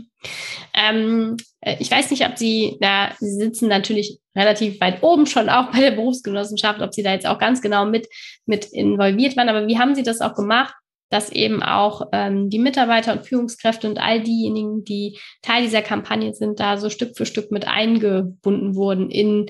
Ähm, 0.74 1.36
äh, 1.60 1.76
ich 1.80 1.90
weiß 1.90 2.10
nicht, 2.10 2.24
ob 2.26 2.38
Sie 2.38 2.76
da, 2.80 3.12
Sie 3.18 3.34
sitzen 3.34 3.68
natürlich 3.68 4.18
relativ 4.36 4.80
weit 4.80 5.02
oben 5.02 5.26
schon 5.26 5.48
auch 5.48 5.72
bei 5.72 5.80
der 5.80 5.90
Berufsgenossenschaft, 5.92 6.80
ob 6.80 6.94
Sie 6.94 7.02
da 7.02 7.12
jetzt 7.12 7.26
auch 7.26 7.38
ganz 7.38 7.60
genau 7.60 7.84
mit, 7.84 8.06
mit 8.46 8.66
involviert 8.66 9.36
waren, 9.36 9.48
aber 9.48 9.66
wie 9.66 9.78
haben 9.78 9.94
Sie 9.94 10.02
das 10.02 10.20
auch 10.20 10.34
gemacht, 10.34 10.74
dass 11.10 11.30
eben 11.30 11.62
auch 11.62 12.02
ähm, 12.12 12.50
die 12.50 12.58
Mitarbeiter 12.58 13.12
und 13.12 13.26
Führungskräfte 13.26 13.88
und 13.88 13.98
all 13.98 14.22
diejenigen, 14.22 14.84
die 14.84 15.18
Teil 15.42 15.62
dieser 15.62 15.82
Kampagne 15.82 16.34
sind, 16.34 16.60
da 16.60 16.76
so 16.76 16.90
Stück 16.90 17.16
für 17.16 17.26
Stück 17.26 17.50
mit 17.50 17.66
eingebunden 17.66 18.74
wurden 18.74 19.10
in 19.10 19.46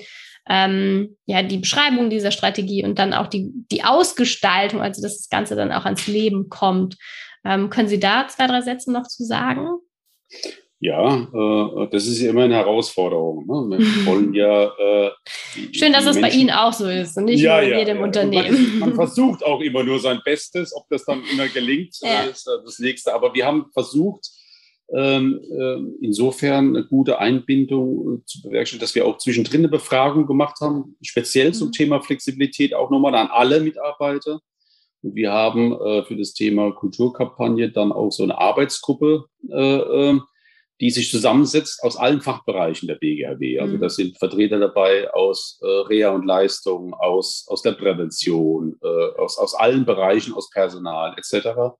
ähm, 0.47 1.17
ja, 1.25 1.43
die 1.43 1.57
Beschreibung 1.57 2.09
dieser 2.09 2.31
Strategie 2.31 2.83
und 2.83 2.97
dann 2.97 3.13
auch 3.13 3.27
die, 3.27 3.51
die 3.71 3.83
Ausgestaltung, 3.83 4.81
also 4.81 5.01
dass 5.01 5.17
das 5.17 5.29
Ganze 5.29 5.55
dann 5.55 5.71
auch 5.71 5.85
ans 5.85 6.07
Leben 6.07 6.49
kommt. 6.49 6.97
Ähm, 7.45 7.69
können 7.69 7.87
Sie 7.87 7.99
da 7.99 8.27
zwei, 8.27 8.47
drei 8.47 8.61
Sätze 8.61 8.91
noch 8.91 9.07
zu 9.07 9.23
sagen? 9.23 9.79
Ja, 10.81 11.27
äh, 11.33 11.87
das 11.91 12.07
ist 12.07 12.21
ja 12.21 12.29
immer 12.29 12.43
eine 12.43 12.55
Herausforderung. 12.55 13.45
Ne? 13.45 13.79
Wir 13.79 14.05
wollen 14.05 14.33
ja. 14.33 14.65
Äh, 14.65 15.11
Schön, 15.73 15.91
dass 15.91 16.05
das 16.05 16.21
bei 16.21 16.29
Ihnen 16.29 16.51
auch 16.51 16.71
so 16.71 16.87
ist 16.87 17.17
und 17.17 17.25
nicht 17.25 17.41
ja, 17.41 17.57
nur 17.57 17.63
in 17.63 17.71
ja, 17.71 17.79
jedem 17.79 17.97
ja. 17.97 18.03
Unternehmen. 18.03 18.79
Man, 18.79 18.89
man, 18.89 18.95
versucht 18.95 19.43
auch 19.43 19.59
immer 19.59 19.83
nur 19.83 19.99
sein 19.99 20.21
Bestes. 20.23 20.73
Ob 20.73 20.87
das 20.89 21.03
dann 21.03 21.21
immer 21.33 21.49
gelingt, 21.49 21.97
äh, 22.01 22.29
ist 22.29 22.47
das 22.47 22.79
nächste. 22.79 23.13
Aber 23.13 23.33
wir 23.33 23.45
haben 23.45 23.65
versucht, 23.73 24.29
ähm, 24.95 25.41
äh, 25.51 26.05
insofern 26.05 26.75
eine 26.75 26.85
gute 26.85 27.19
Einbindung 27.19 28.23
zu 28.25 28.41
bewerkstelligen, 28.41 28.81
dass 28.81 28.95
wir 28.95 29.05
auch 29.05 29.17
zwischendrin 29.17 29.61
eine 29.61 29.69
Befragung 29.69 30.25
gemacht 30.25 30.59
haben, 30.61 30.95
speziell 31.01 31.53
zum 31.53 31.67
mhm. 31.67 31.73
Thema 31.73 32.01
Flexibilität 32.01 32.73
auch 32.73 32.89
nochmal 32.89 33.15
an 33.15 33.27
alle 33.27 33.59
Mitarbeiter. 33.59 34.39
Und 35.01 35.15
wir 35.15 35.31
haben 35.31 35.73
äh, 35.73 36.03
für 36.03 36.15
das 36.15 36.33
Thema 36.33 36.71
Kulturkampagne 36.71 37.71
dann 37.71 37.91
auch 37.91 38.11
so 38.11 38.23
eine 38.23 38.37
Arbeitsgruppe 38.37 39.25
äh, 39.49 40.19
die 40.81 40.91
sich 40.91 41.11
zusammensetzt 41.11 41.83
aus 41.83 41.97
allen 41.97 42.21
Fachbereichen 42.21 42.87
der 42.87 42.95
BGHW. 42.95 43.59
Also 43.59 43.75
mhm. 43.75 43.81
da 43.81 43.89
sind 43.89 44.17
Vertreter 44.17 44.59
dabei 44.59 45.11
aus 45.13 45.59
äh, 45.61 45.67
Reha 45.67 46.09
und 46.11 46.25
Leistung, 46.25 46.93
aus, 46.93 47.45
aus 47.49 47.61
der 47.61 47.73
Prävention, 47.73 48.77
äh, 48.81 49.19
aus, 49.19 49.37
aus 49.37 49.55
allen 49.55 49.85
Bereichen, 49.85 50.33
aus 50.33 50.49
Personal 50.49 51.15
etc. 51.17 51.75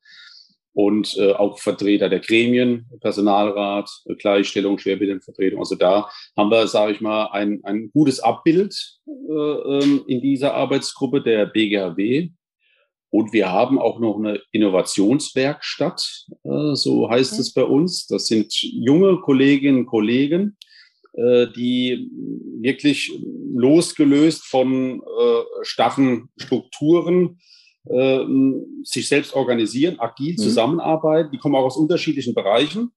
Und 0.74 1.18
äh, 1.18 1.32
auch 1.32 1.60
Vertreter 1.60 2.10
der 2.10 2.20
Gremien, 2.20 2.88
Personalrat, 3.00 3.90
Gleichstellung, 4.20 4.78
Schwerbehindertenvertretung. 4.78 5.60
Also 5.60 5.76
da 5.76 6.10
haben 6.36 6.52
wir, 6.52 6.68
sage 6.68 6.92
ich 6.92 7.02
mal, 7.02 7.28
ein, 7.32 7.62
ein 7.64 7.92
gutes 7.92 8.20
Abbild 8.20 8.76
äh, 9.08 9.34
ähm, 9.34 10.04
in 10.08 10.22
dieser 10.22 10.56
Arbeitsgruppe 10.56 11.22
der 11.22 11.46
BGHW. 11.46 12.32
Und 13.12 13.34
wir 13.34 13.52
haben 13.52 13.80
auch 13.80 14.00
noch 14.00 14.18
eine 14.18 14.42
Innovationswerkstatt, 14.52 16.28
äh, 16.44 16.76
so 16.76 17.10
heißt 17.10 17.34
okay. 17.34 17.42
es 17.42 17.54
bei 17.54 17.64
uns. 17.64 18.06
Das 18.08 18.28
sind 18.28 18.54
junge 18.62 19.20
Kolleginnen 19.22 19.80
und 19.80 19.86
Kollegen, 19.88 20.58
äh, 21.14 21.48
die 21.56 22.10
wirklich 22.62 23.12
losgelöst 23.54 24.46
von 24.46 25.02
äh, 25.02 25.64
starren 25.64 26.30
Strukturen 26.38 27.40
sich 28.84 29.08
selbst 29.08 29.34
organisieren, 29.34 30.00
agil 30.00 30.34
mhm. 30.34 30.38
zusammenarbeiten. 30.38 31.32
Die 31.32 31.40
kommen 31.40 31.56
auch 31.56 31.64
aus 31.64 31.78
unterschiedlichen 31.78 32.36
Bereichen 32.36 32.92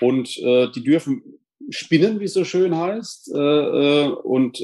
und 0.00 0.36
die 0.36 0.84
dürfen 0.84 1.24
spinnen, 1.70 2.20
wie 2.20 2.26
es 2.26 2.34
so 2.34 2.44
schön 2.44 2.76
heißt, 2.76 3.32
und 3.32 4.62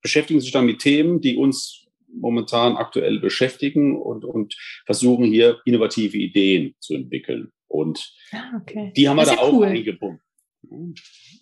beschäftigen 0.00 0.40
sich 0.40 0.52
dann 0.52 0.64
mit 0.64 0.78
Themen, 0.78 1.20
die 1.20 1.36
uns 1.36 1.81
momentan 2.14 2.76
aktuell 2.76 3.20
beschäftigen 3.20 4.00
und, 4.00 4.24
und 4.24 4.54
versuchen 4.86 5.24
hier 5.24 5.60
innovative 5.64 6.16
Ideen 6.16 6.74
zu 6.80 6.94
entwickeln. 6.94 7.52
Und 7.68 8.14
ah, 8.32 8.60
okay. 8.60 8.92
die 8.96 9.08
haben 9.08 9.16
wir 9.16 9.24
da 9.24 9.38
auch 9.38 9.52
cool. 9.52 9.66
eingebunden. 9.66 10.20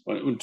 Und 0.05 0.43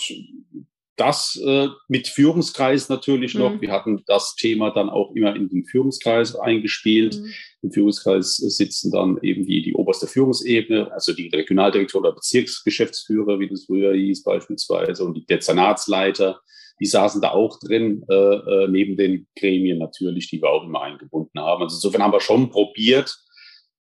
das 0.98 1.40
äh, 1.46 1.68
mit 1.88 2.08
Führungskreis 2.08 2.90
natürlich 2.90 3.36
noch. 3.36 3.54
Mhm. 3.54 3.62
Wir 3.62 3.72
hatten 3.72 4.04
das 4.08 4.36
Thema 4.36 4.72
dann 4.72 4.90
auch 4.90 5.14
immer 5.16 5.36
in 5.36 5.48
den 5.48 5.64
Führungskreis 5.64 6.36
eingespielt. 6.36 7.20
Mhm. 7.20 7.34
Im 7.62 7.72
Führungskreis 7.72 8.36
sitzen 8.36 8.92
dann 8.92 9.20
eben 9.22 9.46
die, 9.46 9.62
die 9.62 9.76
oberste 9.76 10.08
Führungsebene, 10.08 10.92
also 10.92 11.14
die 11.14 11.30
Regionaldirektor 11.30 12.02
oder 12.02 12.14
Bezirksgeschäftsführer, 12.14 13.40
wie 13.40 13.48
das 13.48 13.66
früher 13.66 13.94
hieß 13.94 14.24
beispielsweise, 14.24 15.06
und 15.06 15.16
die 15.16 15.26
Dezernatsleiter 15.26 16.42
die 16.80 16.86
saßen 16.86 17.22
da 17.22 17.32
auch 17.32 17.60
drin, 17.60 18.04
äh, 18.10 18.14
äh, 18.14 18.68
neben 18.68 18.98
den 18.98 19.28
Gremien 19.38 19.80
natürlich, 19.80 20.30
die 20.30 20.42
wir 20.42 20.50
auch 20.50 20.64
immer 20.64 20.82
eingebunden 20.82 21.40
haben. 21.40 21.64
Also 21.64 21.76
insofern 21.76 22.04
haben 22.04 22.14
wir 22.14 22.22
schon 22.22 22.50
probiert, 22.50 23.16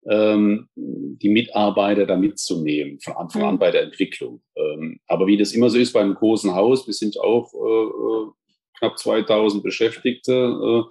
ähm, 0.10 0.70
die 0.76 1.30
Mitarbeiter 1.30 2.06
da 2.06 2.16
mitzunehmen, 2.16 3.00
von 3.02 3.14
Anfang 3.18 3.44
an 3.44 3.56
mhm. 3.56 3.60
bei 3.60 3.72
der 3.72 3.84
Entwicklung. 3.84 4.42
Ähm, 4.56 5.00
aber 5.08 5.28
wie 5.28 5.38
das 5.38 5.54
immer 5.54 5.70
so 5.70 5.78
ist 5.78 5.94
bei 5.94 6.02
einem 6.02 6.16
großen 6.16 6.56
Haus, 6.56 6.88
wir 6.88 6.94
sind 6.94 7.20
auch 7.20 7.54
äh, 7.54 8.28
äh 8.28 8.32
knapp 8.80 9.00
2000 9.00 9.64
Beschäftigte, 9.64 10.34
äh, 10.34 10.84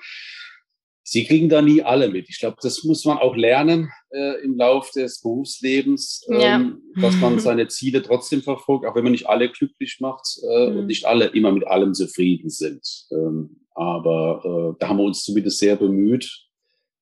Sie 1.08 1.25
kriegen 1.25 1.48
da 1.48 1.62
nie 1.62 1.84
alle 1.84 2.08
mit. 2.08 2.28
Ich 2.28 2.40
glaube, 2.40 2.56
das 2.60 2.82
muss 2.82 3.04
man 3.04 3.18
auch 3.18 3.36
lernen 3.36 3.92
äh, 4.10 4.42
im 4.42 4.56
Lauf 4.56 4.90
des 4.90 5.22
Berufslebens, 5.22 6.26
ähm, 6.28 6.40
ja. 6.40 6.72
dass 7.00 7.14
man 7.20 7.38
seine 7.38 7.68
Ziele 7.68 8.02
trotzdem 8.02 8.42
verfolgt, 8.42 8.84
auch 8.84 8.96
wenn 8.96 9.04
man 9.04 9.12
nicht 9.12 9.28
alle 9.28 9.48
glücklich 9.48 9.98
macht 10.00 10.26
äh, 10.42 10.68
mhm. 10.68 10.78
und 10.78 10.86
nicht 10.86 11.04
alle 11.04 11.26
immer 11.26 11.52
mit 11.52 11.64
allem 11.64 11.94
zufrieden 11.94 12.50
sind. 12.50 12.84
Ähm, 13.12 13.60
aber 13.76 14.75
äh, 14.75 14.78
da 14.80 14.88
haben 14.88 14.96
wir 14.96 15.04
uns 15.04 15.22
zumindest 15.22 15.60
sehr 15.60 15.76
bemüht, 15.76 16.46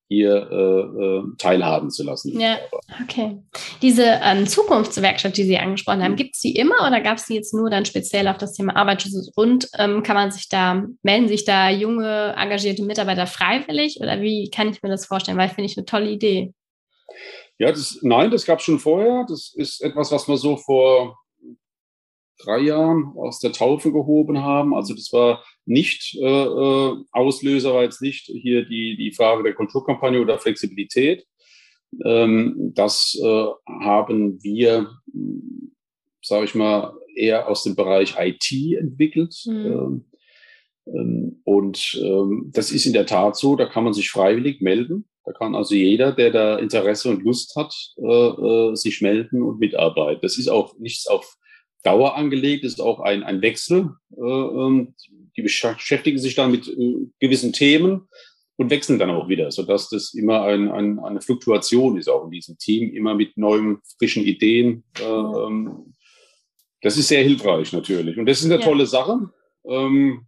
hier 0.08 0.48
äh, 0.50 1.04
äh, 1.04 1.22
teilhaben 1.38 1.90
zu 1.90 2.04
lassen. 2.04 2.38
Ja, 2.38 2.58
okay. 3.02 3.38
Diese 3.82 4.20
ähm, 4.22 4.46
Zukunftswerkstatt, 4.46 5.36
die 5.36 5.44
Sie 5.44 5.58
angesprochen 5.58 6.02
haben, 6.02 6.12
mhm. 6.12 6.16
gibt 6.16 6.34
es 6.34 6.40
die 6.40 6.56
immer 6.56 6.86
oder 6.86 7.00
gab 7.00 7.16
es 7.16 7.26
die 7.26 7.34
jetzt 7.34 7.54
nur 7.54 7.70
dann 7.70 7.84
speziell 7.84 8.28
auf 8.28 8.38
das 8.38 8.52
Thema 8.52 8.76
Arbeitsschutz 8.76 9.30
und 9.34 9.68
ähm, 9.78 10.02
kann 10.02 10.14
man 10.14 10.30
sich 10.30 10.48
da, 10.48 10.84
melden 11.02 11.28
sich 11.28 11.44
da 11.44 11.70
junge, 11.70 12.34
engagierte 12.36 12.82
Mitarbeiter 12.82 13.26
freiwillig 13.26 13.98
oder 14.00 14.20
wie 14.20 14.50
kann 14.50 14.68
ich 14.68 14.82
mir 14.82 14.90
das 14.90 15.06
vorstellen? 15.06 15.38
Weil 15.38 15.48
finde 15.48 15.66
ich 15.66 15.76
eine 15.76 15.86
tolle 15.86 16.10
Idee. 16.10 16.52
Ja, 17.58 17.70
das, 17.70 17.98
nein, 18.02 18.30
das 18.30 18.44
gab 18.44 18.58
es 18.58 18.64
schon 18.64 18.80
vorher. 18.80 19.24
Das 19.28 19.52
ist 19.54 19.80
etwas, 19.80 20.10
was 20.10 20.28
wir 20.28 20.36
so 20.36 20.56
vor 20.56 21.18
drei 22.38 22.60
Jahren 22.60 23.12
aus 23.16 23.38
der 23.38 23.52
Taufe 23.52 23.92
gehoben 23.92 24.42
haben. 24.42 24.74
Also 24.74 24.94
das 24.94 25.12
war 25.12 25.44
nicht 25.66 26.16
äh, 26.20 26.44
äh, 26.44 26.96
Auslöser, 27.12 27.74
war 27.74 27.82
jetzt 27.82 28.02
nicht 28.02 28.26
hier 28.26 28.64
die, 28.64 28.96
die 28.96 29.12
Frage 29.12 29.42
der 29.42 29.54
Kulturkampagne 29.54 30.20
oder 30.20 30.38
Flexibilität. 30.38 31.26
Ähm, 32.04 32.72
das 32.74 33.18
äh, 33.22 33.46
haben 33.82 34.42
wir, 34.42 34.90
sage 36.22 36.44
ich 36.44 36.54
mal, 36.54 36.94
eher 37.14 37.48
aus 37.48 37.62
dem 37.62 37.76
Bereich 37.76 38.16
IT 38.18 38.78
entwickelt. 38.78 39.34
Mhm. 39.46 39.54
Ähm, 39.54 40.04
ähm, 40.86 41.40
und 41.44 41.98
ähm, 42.02 42.50
das 42.52 42.70
ist 42.70 42.86
in 42.86 42.92
der 42.92 43.06
Tat 43.06 43.36
so, 43.36 43.56
da 43.56 43.66
kann 43.66 43.84
man 43.84 43.94
sich 43.94 44.10
freiwillig 44.10 44.60
melden. 44.60 45.06
Da 45.24 45.32
kann 45.32 45.54
also 45.54 45.74
jeder, 45.74 46.12
der 46.12 46.30
da 46.30 46.58
Interesse 46.58 47.08
und 47.08 47.22
Lust 47.22 47.56
hat, 47.56 47.74
äh, 47.96 48.04
äh, 48.04 48.74
sich 48.74 49.00
melden 49.00 49.42
und 49.42 49.58
mitarbeiten. 49.58 50.20
Das 50.20 50.36
ist 50.36 50.48
auch 50.48 50.76
nichts 50.78 51.06
auf 51.06 51.38
Dauer 51.84 52.16
angelegt, 52.16 52.64
ist 52.64 52.80
auch 52.80 53.00
ein, 53.00 53.22
ein 53.22 53.42
Wechsel. 53.42 53.90
Äh, 54.16 54.20
ähm, 54.20 54.94
die 55.36 55.42
beschäftigen 55.42 56.18
sich 56.18 56.34
dann 56.34 56.50
mit 56.50 56.66
äh, 56.68 57.06
gewissen 57.20 57.52
Themen 57.52 58.08
und 58.56 58.70
wechseln 58.70 58.98
dann 58.98 59.10
auch 59.10 59.28
wieder, 59.28 59.50
sodass 59.50 59.88
das 59.88 60.14
immer 60.14 60.42
ein, 60.42 60.70
ein, 60.70 60.98
eine 60.98 61.20
Fluktuation 61.20 61.98
ist, 61.98 62.08
auch 62.08 62.24
in 62.24 62.30
diesem 62.30 62.56
Team, 62.58 62.94
immer 62.94 63.14
mit 63.14 63.36
neuen, 63.36 63.78
frischen 63.98 64.24
Ideen. 64.24 64.84
Äh, 65.00 65.04
ähm, 65.04 65.94
das 66.80 66.96
ist 66.96 67.08
sehr 67.08 67.22
hilfreich 67.22 67.72
natürlich. 67.72 68.16
Und 68.18 68.26
das 68.26 68.40
ist 68.40 68.46
eine 68.46 68.60
ja. 68.60 68.66
tolle 68.66 68.86
Sache. 68.86 69.30
Ähm, 69.66 70.26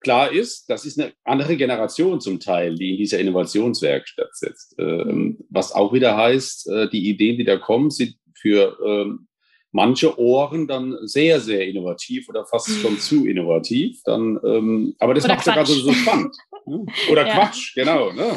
klar 0.00 0.30
ist, 0.30 0.68
das 0.68 0.84
ist 0.84 1.00
eine 1.00 1.12
andere 1.24 1.56
Generation 1.56 2.20
zum 2.20 2.40
Teil, 2.40 2.74
die 2.74 2.90
in 2.90 2.96
dieser 2.98 3.18
Innovationswerkstatt 3.20 4.36
sitzt. 4.36 4.74
Ähm, 4.78 5.38
was 5.48 5.72
auch 5.72 5.92
wieder 5.92 6.16
heißt, 6.16 6.68
äh, 6.68 6.90
die 6.90 7.08
Ideen, 7.08 7.38
die 7.38 7.44
da 7.44 7.56
kommen, 7.56 7.90
sind 7.90 8.16
für 8.34 8.76
ähm, 8.84 9.28
manche 9.72 10.18
Ohren 10.18 10.66
dann 10.66 10.96
sehr, 11.02 11.40
sehr 11.40 11.66
innovativ 11.66 12.28
oder 12.28 12.44
fast 12.46 12.70
schon 12.80 12.98
zu 12.98 13.26
innovativ. 13.26 14.00
Dann, 14.04 14.38
ähm, 14.44 14.94
aber 14.98 15.14
das 15.14 15.26
macht 15.26 15.46
ja 15.46 15.54
gerade 15.54 15.72
so 15.72 15.92
spannend. 15.92 16.36
Ne? 16.68 16.84
Oder 17.12 17.24
ja. 17.24 17.32
Quatsch, 17.32 17.76
genau. 17.76 18.10
Ne? 18.10 18.36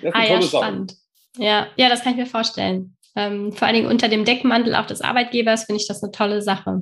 Das 0.00 0.04
ist 0.04 0.14
ah, 0.14 0.24
ja, 0.24 0.40
spannend. 0.40 0.96
Ja, 1.36 1.66
ja, 1.76 1.90
das 1.90 2.02
kann 2.02 2.12
ich 2.12 2.18
mir 2.18 2.24
vorstellen. 2.24 2.96
Ähm, 3.14 3.52
vor 3.52 3.66
allen 3.66 3.76
Dingen 3.76 3.90
unter 3.90 4.08
dem 4.08 4.24
Deckmantel 4.24 4.74
auch 4.74 4.86
des 4.86 5.02
Arbeitgebers 5.02 5.64
finde 5.64 5.82
ich 5.82 5.86
das 5.86 6.02
eine 6.02 6.12
tolle 6.12 6.40
Sache. 6.40 6.80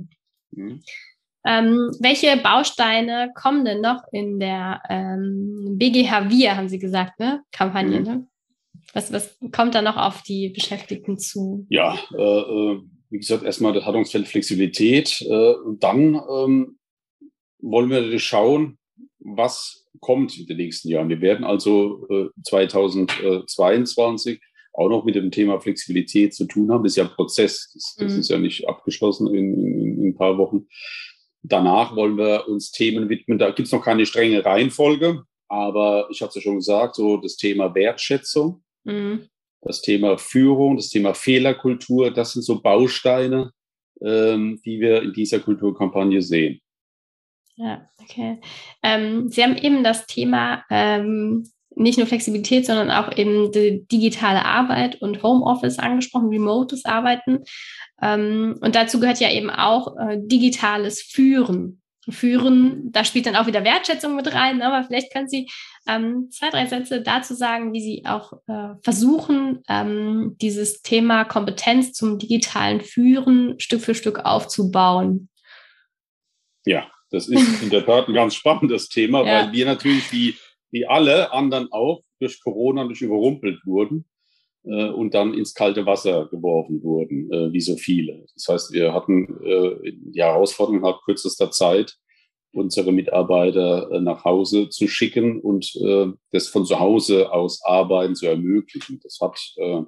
Mhm. 0.53 0.81
Ähm, 1.45 1.91
welche 2.01 2.37
Bausteine 2.37 3.31
kommen 3.35 3.65
denn 3.65 3.81
noch 3.81 4.05
in 4.13 4.39
der 4.39 4.81
ähm, 4.89 5.77
BGH 5.77 6.31
Wir, 6.31 6.57
haben 6.57 6.69
Sie 6.69 6.79
gesagt, 6.79 7.19
ne? 7.19 7.43
Kampagne, 7.53 8.01
mhm. 8.01 8.07
ne? 8.07 8.27
Was, 8.95 9.13
was 9.13 9.37
kommt 9.53 9.75
da 9.75 9.83
noch 9.83 9.97
auf 9.97 10.23
die 10.23 10.49
Beschäftigten 10.49 11.19
zu? 11.19 11.67
Ja, 11.69 11.99
äh, 12.17 12.23
äh 12.23 12.81
wie 13.11 13.19
gesagt, 13.19 13.45
erstmal 13.45 13.73
das 13.73 13.85
Hattungsfeld 13.85 14.27
Flexibilität. 14.27 15.21
Äh, 15.23 15.55
und 15.55 15.85
dann 15.85 16.15
ähm, 16.15 16.79
wollen 17.61 17.91
wir 17.91 18.19
schauen, 18.19 18.79
was 19.21 19.87
kommt 20.01 20.37
in 20.39 20.47
den 20.47 20.57
nächsten 20.57 20.89
Jahren. 20.89 21.09
Wir 21.09 21.21
werden 21.21 21.45
also 21.45 22.07
äh, 22.09 22.29
2022 22.43 24.41
auch 24.73 24.89
noch 24.89 25.05
mit 25.05 25.15
dem 25.15 25.31
Thema 25.31 25.61
Flexibilität 25.61 26.35
zu 26.35 26.47
tun 26.47 26.71
haben. 26.73 26.83
Das 26.83 26.93
ist 26.93 26.97
ja 26.97 27.05
ein 27.05 27.11
Prozess. 27.11 27.71
Das, 27.73 27.95
das 27.99 28.13
mhm. 28.15 28.21
ist 28.21 28.31
ja 28.31 28.39
nicht 28.39 28.69
abgeschlossen 28.69 29.33
in, 29.33 29.55
in, 29.55 29.99
in, 30.01 30.09
ein 30.09 30.17
paar 30.17 30.37
Wochen. 30.37 30.67
Danach 31.43 31.95
wollen 31.95 32.17
wir 32.17 32.49
uns 32.49 32.73
Themen 32.73 33.09
widmen. 33.09 33.39
Da 33.39 33.51
gibt 33.51 33.67
es 33.67 33.73
noch 33.73 33.85
keine 33.85 34.07
strenge 34.07 34.45
Reihenfolge, 34.45 35.23
aber 35.49 36.09
ich 36.11 36.21
habe 36.21 36.31
es 36.31 36.35
ja 36.35 36.41
schon 36.41 36.57
gesagt, 36.57 36.97
so 36.97 37.19
das 37.19 37.37
Thema 37.37 37.75
Wertschätzung, 37.75 38.64
mhm. 38.85 39.29
das 39.63 39.83
Thema 39.83 40.19
Führung, 40.19 40.77
das 40.77 40.91
Thema 40.91 41.15
Fehlerkultur, 41.15 42.11
das 42.11 42.33
sind 42.33 42.43
so 42.43 42.61
Bausteine, 42.61 43.53
ähm, 44.01 44.61
die 44.65 44.81
wir 44.81 45.03
in 45.03 45.13
dieser 45.13 45.41
Kulturkampagne 45.41 46.23
sehen. 46.23 46.61
Ja, 47.57 47.89
okay. 48.03 48.41
Ähm, 48.83 49.29
Sie 49.29 49.43
haben 49.43 49.57
eben 49.57 49.85
das 49.85 50.07
Thema 50.07 50.65
ähm, 50.71 51.49
nicht 51.77 51.99
nur 51.99 52.07
Flexibilität, 52.07 52.67
sondern 52.67 52.91
auch 52.91 53.17
eben 53.17 53.53
die 53.53 53.87
digitale 53.87 54.45
Arbeit 54.45 55.01
und 55.01 55.23
Homeoffice 55.23 55.79
angesprochen, 55.79 56.29
remotes 56.29 56.85
Arbeiten. 56.85 57.45
Ähm, 58.03 58.57
und 58.61 58.75
dazu 58.75 59.01
gehört 59.01 59.21
ja 59.21 59.31
eben 59.31 59.51
auch 59.51 59.97
äh, 59.97 60.19
digitales 60.21 61.03
Führen. 61.03 61.81
Führen, 62.13 62.93
da 62.93 63.05
spielt 63.05 63.27
dann 63.27 63.37
auch 63.37 63.47
wieder 63.47 63.65
Wertschätzung 63.65 64.17
mit 64.17 64.33
rein, 64.33 64.59
ne? 64.59 64.67
aber 64.67 64.87
vielleicht 64.87 65.13
können 65.13 65.29
Sie 65.29 65.49
ähm, 65.87 66.29
zwei, 66.31 66.51
drei 66.51 66.67
Sätze 66.67 67.03
dazu 67.03 67.35
sagen, 67.35 67.73
wie 67.73 67.81
Sie 67.81 68.07
auch 68.07 68.33
äh, 68.47 68.75
versuchen, 68.83 69.63
ähm, 69.69 70.37
dieses 70.41 70.83
Thema 70.83 71.25
Kompetenz 71.25 71.93
zum 71.93 72.19
digitalen 72.19 72.81
Führen 72.81 73.59
Stück 73.59 73.81
für 73.81 73.95
Stück 73.95 74.25
aufzubauen. 74.25 75.29
Ja, 76.67 76.91
das 77.11 77.29
ist 77.29 77.63
in 77.63 77.71
der 77.71 77.85
Tat 77.85 78.09
ein 78.09 78.15
ganz 78.15 78.35
spannendes 78.35 78.89
Thema, 78.89 79.21
ja. 79.27 79.45
weil 79.47 79.53
wir 79.53 79.67
natürlich 79.67 80.11
wie, 80.13 80.37
wie 80.71 80.87
alle 80.87 81.33
anderen 81.33 81.69
auch 81.73 82.03
durch 82.21 82.43
Corona 82.43 82.85
nicht 82.85 83.03
überrumpelt 83.03 83.61
wurden 83.65 84.07
äh, 84.65 84.89
und 84.89 85.15
dann 85.15 85.35
ins 85.35 85.55
kalte 85.55 85.87
Wasser 85.87 86.27
geworfen 86.31 86.83
wurden, 86.83 87.33
äh, 87.33 87.53
wie 87.53 87.61
so 87.61 87.77
viele. 87.77 88.27
Das 88.35 88.49
heißt, 88.49 88.73
wir 88.73 88.93
hatten 88.93 89.25
äh, 89.45 89.93
die 89.93 90.23
Herausforderung 90.23 90.81
nach 90.81 91.03
kürzester 91.05 91.51
Zeit, 91.51 91.97
unsere 92.53 92.93
Mitarbeiter 92.93 93.91
äh, 93.91 94.01
nach 94.01 94.25
Hause 94.25 94.69
zu 94.69 94.89
schicken 94.89 95.41
und 95.41 95.75
äh, 95.77 96.07
das 96.31 96.49
von 96.49 96.65
zu 96.65 96.79
Hause 96.79 97.33
aus 97.33 97.63
arbeiten 97.65 98.15
zu 98.15 98.27
ermöglichen. 98.27 99.01
Das 99.03 99.19
hat 99.21 99.39
äh, 99.57 99.83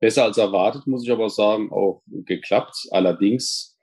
besser 0.00 0.24
als 0.24 0.38
erwartet, 0.38 0.86
muss 0.86 1.04
ich 1.04 1.10
aber 1.10 1.30
sagen, 1.30 1.72
auch 1.72 2.02
geklappt. 2.06 2.88
Allerdings 2.90 3.78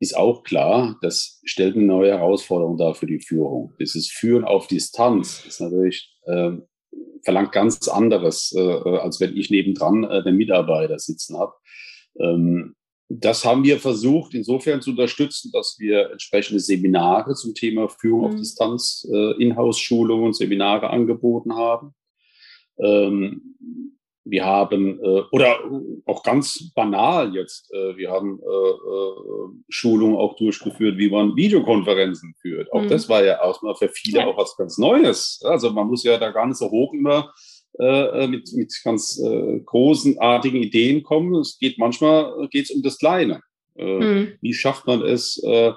ist 0.00 0.16
auch 0.16 0.42
klar, 0.42 0.98
das 1.00 1.40
stellt 1.44 1.76
eine 1.76 1.84
neue 1.84 2.18
Herausforderung 2.18 2.76
dar 2.76 2.94
für 2.94 3.06
die 3.06 3.20
Führung. 3.20 3.72
Dieses 3.78 4.10
Führen 4.10 4.44
auf 4.44 4.66
Distanz 4.66 5.44
ist 5.46 5.60
natürlich 5.60 6.12
äh, 6.24 6.52
verlangt 7.22 7.52
ganz 7.52 7.88
anderes, 7.88 8.52
äh, 8.56 8.60
als 8.60 9.20
wenn 9.20 9.36
ich 9.36 9.50
nebendran 9.50 10.04
äh, 10.04 10.22
den 10.22 10.36
Mitarbeiter 10.36 10.98
sitzen 10.98 11.38
habe. 11.38 11.54
Ähm, 12.18 12.74
das 13.08 13.44
haben 13.44 13.64
wir 13.64 13.78
versucht 13.78 14.32
insofern 14.34 14.80
zu 14.80 14.90
unterstützen, 14.90 15.50
dass 15.52 15.76
wir 15.78 16.10
entsprechende 16.12 16.60
Seminare 16.60 17.34
zum 17.34 17.54
Thema 17.54 17.88
Führung 17.88 18.20
mhm. 18.20 18.26
auf 18.26 18.34
Distanz, 18.36 19.06
äh, 19.12 19.42
Inhouse-Schulungen 19.42 20.26
und 20.26 20.36
Seminare 20.36 20.88
angeboten 20.88 21.54
haben. 21.54 21.94
Ähm, 22.78 23.91
wir 24.24 24.44
haben, 24.44 25.00
äh, 25.00 25.22
oder 25.32 25.58
auch 26.06 26.22
ganz 26.22 26.72
banal 26.74 27.34
jetzt, 27.34 27.72
äh, 27.72 27.96
wir 27.96 28.10
haben 28.10 28.40
äh, 28.40 28.46
äh, 28.46 29.62
Schulungen 29.68 30.16
auch 30.16 30.36
durchgeführt, 30.36 30.96
wie 30.98 31.10
man 31.10 31.36
Videokonferenzen 31.36 32.34
führt. 32.40 32.72
Auch 32.72 32.82
mhm. 32.82 32.88
das 32.88 33.08
war 33.08 33.24
ja 33.24 33.44
erstmal 33.44 33.74
für 33.74 33.88
viele 33.88 34.20
ja. 34.20 34.26
auch 34.26 34.36
was 34.36 34.56
ganz 34.56 34.78
Neues. 34.78 35.40
Also 35.44 35.70
man 35.70 35.88
muss 35.88 36.04
ja 36.04 36.18
da 36.18 36.30
gar 36.30 36.46
nicht 36.46 36.58
so 36.58 36.70
hoch 36.70 36.92
immer 36.94 37.32
äh, 37.78 38.26
mit, 38.28 38.52
mit 38.52 38.72
ganz 38.84 39.18
äh, 39.18 39.60
großenartigen 39.60 40.62
Ideen 40.62 41.02
kommen. 41.02 41.34
Es 41.36 41.58
geht 41.58 41.78
manchmal 41.78 42.48
geht 42.48 42.66
es 42.66 42.70
um 42.70 42.82
das 42.82 42.98
Kleine. 42.98 43.40
Äh, 43.76 43.84
mhm. 43.84 44.32
Wie 44.40 44.54
schafft 44.54 44.86
man 44.86 45.02
es, 45.02 45.42
äh, 45.42 45.72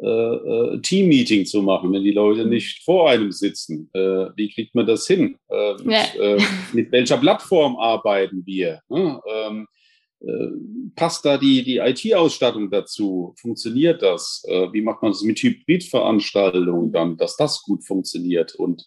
äh, 0.00 0.06
äh, 0.06 0.80
Team-Meeting 0.80 1.44
zu 1.44 1.60
machen, 1.60 1.92
wenn 1.92 2.04
die 2.04 2.12
Leute 2.12 2.44
mhm. 2.44 2.50
nicht 2.50 2.84
vor 2.84 3.10
einem 3.10 3.32
sitzen. 3.32 3.90
Äh, 3.92 4.26
wie 4.36 4.48
kriegt 4.48 4.74
man 4.74 4.86
das 4.86 5.06
hin? 5.08 5.36
Äh, 5.48 5.72
mit, 5.82 5.92
ja. 5.92 6.04
äh, 6.20 6.42
mit, 6.72 6.92
welcher 6.92 7.16
Plattform 7.16 7.76
arbeiten 7.76 8.44
wir? 8.46 8.80
Ne? 8.88 9.20
Ähm, 9.28 9.66
äh, 10.20 10.48
passt 10.94 11.24
da 11.24 11.36
die, 11.36 11.64
die 11.64 11.78
IT-Ausstattung 11.78 12.70
dazu? 12.70 13.34
Funktioniert 13.40 14.00
das? 14.02 14.44
Äh, 14.46 14.72
wie 14.72 14.82
macht 14.82 15.02
man 15.02 15.10
das 15.10 15.22
mit 15.22 15.40
Hybridveranstaltungen 15.40 16.92
dann, 16.92 17.16
dass 17.16 17.36
das 17.36 17.62
gut 17.62 17.84
funktioniert? 17.84 18.54
Und 18.54 18.84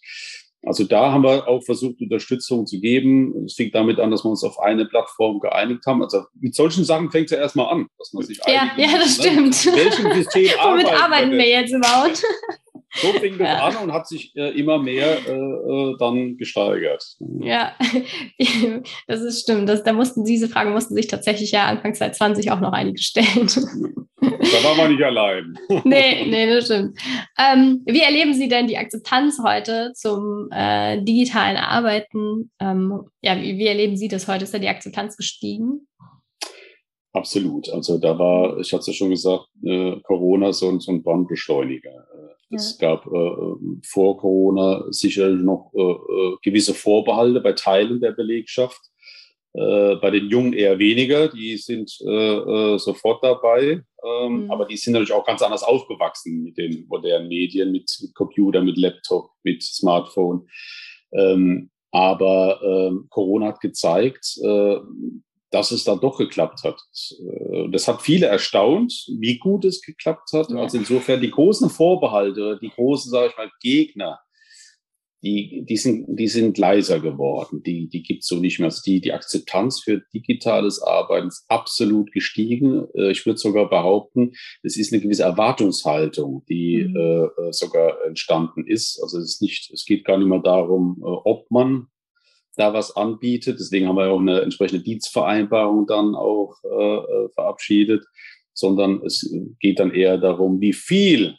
also 0.64 0.84
da 0.84 1.10
haben 1.10 1.24
wir 1.24 1.48
auch 1.48 1.62
versucht, 1.62 2.00
Unterstützung 2.00 2.66
zu 2.66 2.80
geben. 2.80 3.46
Es 3.46 3.54
fing 3.54 3.70
damit 3.72 3.98
an, 3.98 4.10
dass 4.10 4.24
wir 4.24 4.30
uns 4.30 4.44
auf 4.44 4.60
eine 4.60 4.84
Plattform 4.86 5.40
geeinigt 5.40 5.84
haben. 5.86 6.02
Also 6.02 6.22
mit 6.40 6.54
solchen 6.54 6.84
Sachen 6.84 7.10
fängt 7.10 7.26
es 7.26 7.32
ja 7.32 7.38
erstmal 7.38 7.72
an, 7.72 7.86
dass 7.98 8.12
man 8.12 8.24
sich 8.24 8.38
Ja, 8.46 8.70
ja, 8.76 8.98
das 8.98 9.18
ne? 9.18 9.24
stimmt. 9.24 9.66
Welchem 9.66 10.12
System 10.12 10.50
Womit 10.62 10.86
arbeiten 10.86 11.32
wir 11.32 11.48
jetzt 11.48 11.72
überhaupt? 11.72 12.22
So 12.94 13.10
fing 13.14 13.38
das 13.38 13.48
ja. 13.48 13.68
an 13.68 13.76
und 13.76 13.92
hat 13.94 14.06
sich 14.06 14.36
äh, 14.36 14.50
immer 14.50 14.78
mehr 14.78 15.16
äh, 15.26 15.32
äh 15.32 15.96
dann 15.98 16.36
gesteigert. 16.36 17.02
Ja, 17.40 17.72
das 19.06 19.22
ist 19.22 19.40
stimmt. 19.40 19.66
Das, 19.68 19.82
da 19.82 19.94
mussten 19.94 20.26
diese 20.26 20.46
Fragen 20.46 20.72
mussten 20.72 20.94
sich 20.94 21.06
tatsächlich 21.06 21.52
ja 21.52 21.64
Anfang 21.64 21.94
2020 21.94 22.50
auch 22.50 22.60
noch 22.60 22.72
einige 22.72 23.00
stellen. 23.00 23.48
Da 24.22 24.64
war 24.64 24.76
man 24.76 24.92
nicht 24.92 25.02
allein. 25.02 25.58
nee, 25.84 26.26
nee, 26.26 26.46
das 26.46 26.66
stimmt. 26.66 26.96
Ähm, 27.36 27.82
wie 27.86 28.00
erleben 28.00 28.34
Sie 28.34 28.48
denn 28.48 28.68
die 28.68 28.78
Akzeptanz 28.78 29.40
heute 29.42 29.92
zum 29.94 30.48
äh, 30.52 31.02
digitalen 31.02 31.56
Arbeiten? 31.56 32.50
Ähm, 32.60 33.02
ja, 33.20 33.36
wie, 33.36 33.58
wie 33.58 33.66
erleben 33.66 33.96
Sie 33.96 34.06
das 34.06 34.28
heute? 34.28 34.44
Ist 34.44 34.54
da 34.54 34.58
die 34.58 34.68
Akzeptanz 34.68 35.16
gestiegen? 35.16 35.88
Absolut. 37.12 37.68
Also 37.70 37.98
da 37.98 38.18
war, 38.18 38.58
ich 38.58 38.72
hatte 38.72 38.82
es 38.82 38.86
ja 38.86 38.92
schon 38.92 39.10
gesagt, 39.10 39.48
äh, 39.64 39.96
Corona 40.02 40.52
so, 40.52 40.78
so 40.78 40.92
ein 40.92 41.02
Brandbeschleuniger. 41.02 42.06
Es 42.50 42.78
ja. 42.80 42.88
gab 42.88 43.06
äh, 43.06 43.80
vor 43.84 44.18
Corona 44.18 44.84
sicherlich 44.90 45.42
noch 45.42 45.72
äh, 45.74 45.80
äh, 45.80 46.36
gewisse 46.42 46.74
Vorbehalte 46.74 47.40
bei 47.40 47.52
Teilen 47.52 48.00
der 48.00 48.12
Belegschaft. 48.12 48.80
Äh, 49.54 49.96
bei 49.96 50.10
den 50.10 50.30
Jungen 50.30 50.54
eher 50.54 50.78
weniger, 50.78 51.28
die 51.28 51.58
sind 51.58 51.94
äh, 52.00 52.06
äh, 52.06 52.78
sofort 52.78 53.22
dabei, 53.22 53.82
ähm, 54.02 54.44
mhm. 54.44 54.50
aber 54.50 54.64
die 54.64 54.78
sind 54.78 54.94
natürlich 54.94 55.12
auch 55.12 55.26
ganz 55.26 55.42
anders 55.42 55.62
aufgewachsen 55.62 56.42
mit 56.42 56.56
den 56.56 56.86
modernen 56.88 57.28
Medien, 57.28 57.70
mit, 57.70 57.90
mit 58.00 58.14
Computer, 58.14 58.62
mit 58.62 58.78
Laptop, 58.78 59.30
mit 59.42 59.62
Smartphone. 59.62 60.48
Ähm, 61.12 61.70
aber 61.90 62.62
ähm, 62.62 63.06
Corona 63.10 63.48
hat 63.48 63.60
gezeigt, 63.60 64.38
äh, 64.42 64.76
dass 65.50 65.70
es 65.70 65.84
dann 65.84 66.00
doch 66.00 66.16
geklappt 66.16 66.64
hat. 66.64 66.80
Äh, 67.20 67.68
das 67.68 67.86
hat 67.86 68.00
viele 68.00 68.26
erstaunt, 68.26 69.06
wie 69.18 69.38
gut 69.38 69.66
es 69.66 69.82
geklappt 69.82 70.30
hat. 70.32 70.50
Also 70.50 70.78
insofern 70.78 71.20
die 71.20 71.30
großen 71.30 71.68
Vorbehalte, 71.68 72.58
die 72.62 72.70
großen, 72.70 73.10
sage 73.10 73.28
ich 73.28 73.36
mal, 73.36 73.50
Gegner, 73.60 74.18
die, 75.22 75.64
die, 75.68 75.76
sind, 75.76 76.06
die 76.08 76.26
sind 76.26 76.58
leiser 76.58 76.98
geworden. 76.98 77.62
Die, 77.62 77.88
die 77.88 78.02
gibt 78.02 78.22
es 78.22 78.28
so 78.28 78.36
nicht 78.40 78.58
mehr. 78.58 78.66
Also 78.66 78.82
die, 78.84 79.00
die 79.00 79.12
Akzeptanz 79.12 79.80
für 79.80 80.02
digitales 80.12 80.82
Arbeiten 80.82 81.28
ist 81.28 81.44
absolut 81.48 82.10
gestiegen. 82.12 82.86
Äh, 82.94 83.12
ich 83.12 83.24
würde 83.24 83.38
sogar 83.38 83.68
behaupten, 83.68 84.32
es 84.62 84.76
ist 84.76 84.92
eine 84.92 85.00
gewisse 85.00 85.22
Erwartungshaltung, 85.22 86.44
die 86.48 86.84
mhm. 86.88 86.96
äh, 86.96 87.52
sogar 87.52 88.04
entstanden 88.04 88.66
ist. 88.66 89.00
Also 89.02 89.18
es 89.18 89.34
ist 89.34 89.42
nicht, 89.42 89.70
es 89.72 89.84
geht 89.84 90.04
gar 90.04 90.18
nicht 90.18 90.28
mehr 90.28 90.40
darum, 90.40 90.98
äh, 91.00 91.06
ob 91.06 91.50
man 91.50 91.86
da 92.56 92.74
was 92.74 92.96
anbietet. 92.96 93.58
Deswegen 93.60 93.88
haben 93.88 93.96
wir 93.96 94.10
auch 94.10 94.20
eine 94.20 94.40
entsprechende 94.40 94.82
Dienstvereinbarung 94.82 95.86
dann 95.86 96.14
auch 96.14 96.56
äh, 96.64 96.96
äh, 96.96 97.28
verabschiedet, 97.34 98.04
sondern 98.54 99.02
es 99.06 99.32
geht 99.60 99.78
dann 99.78 99.94
eher 99.94 100.18
darum, 100.18 100.60
wie 100.60 100.72
viel 100.72 101.36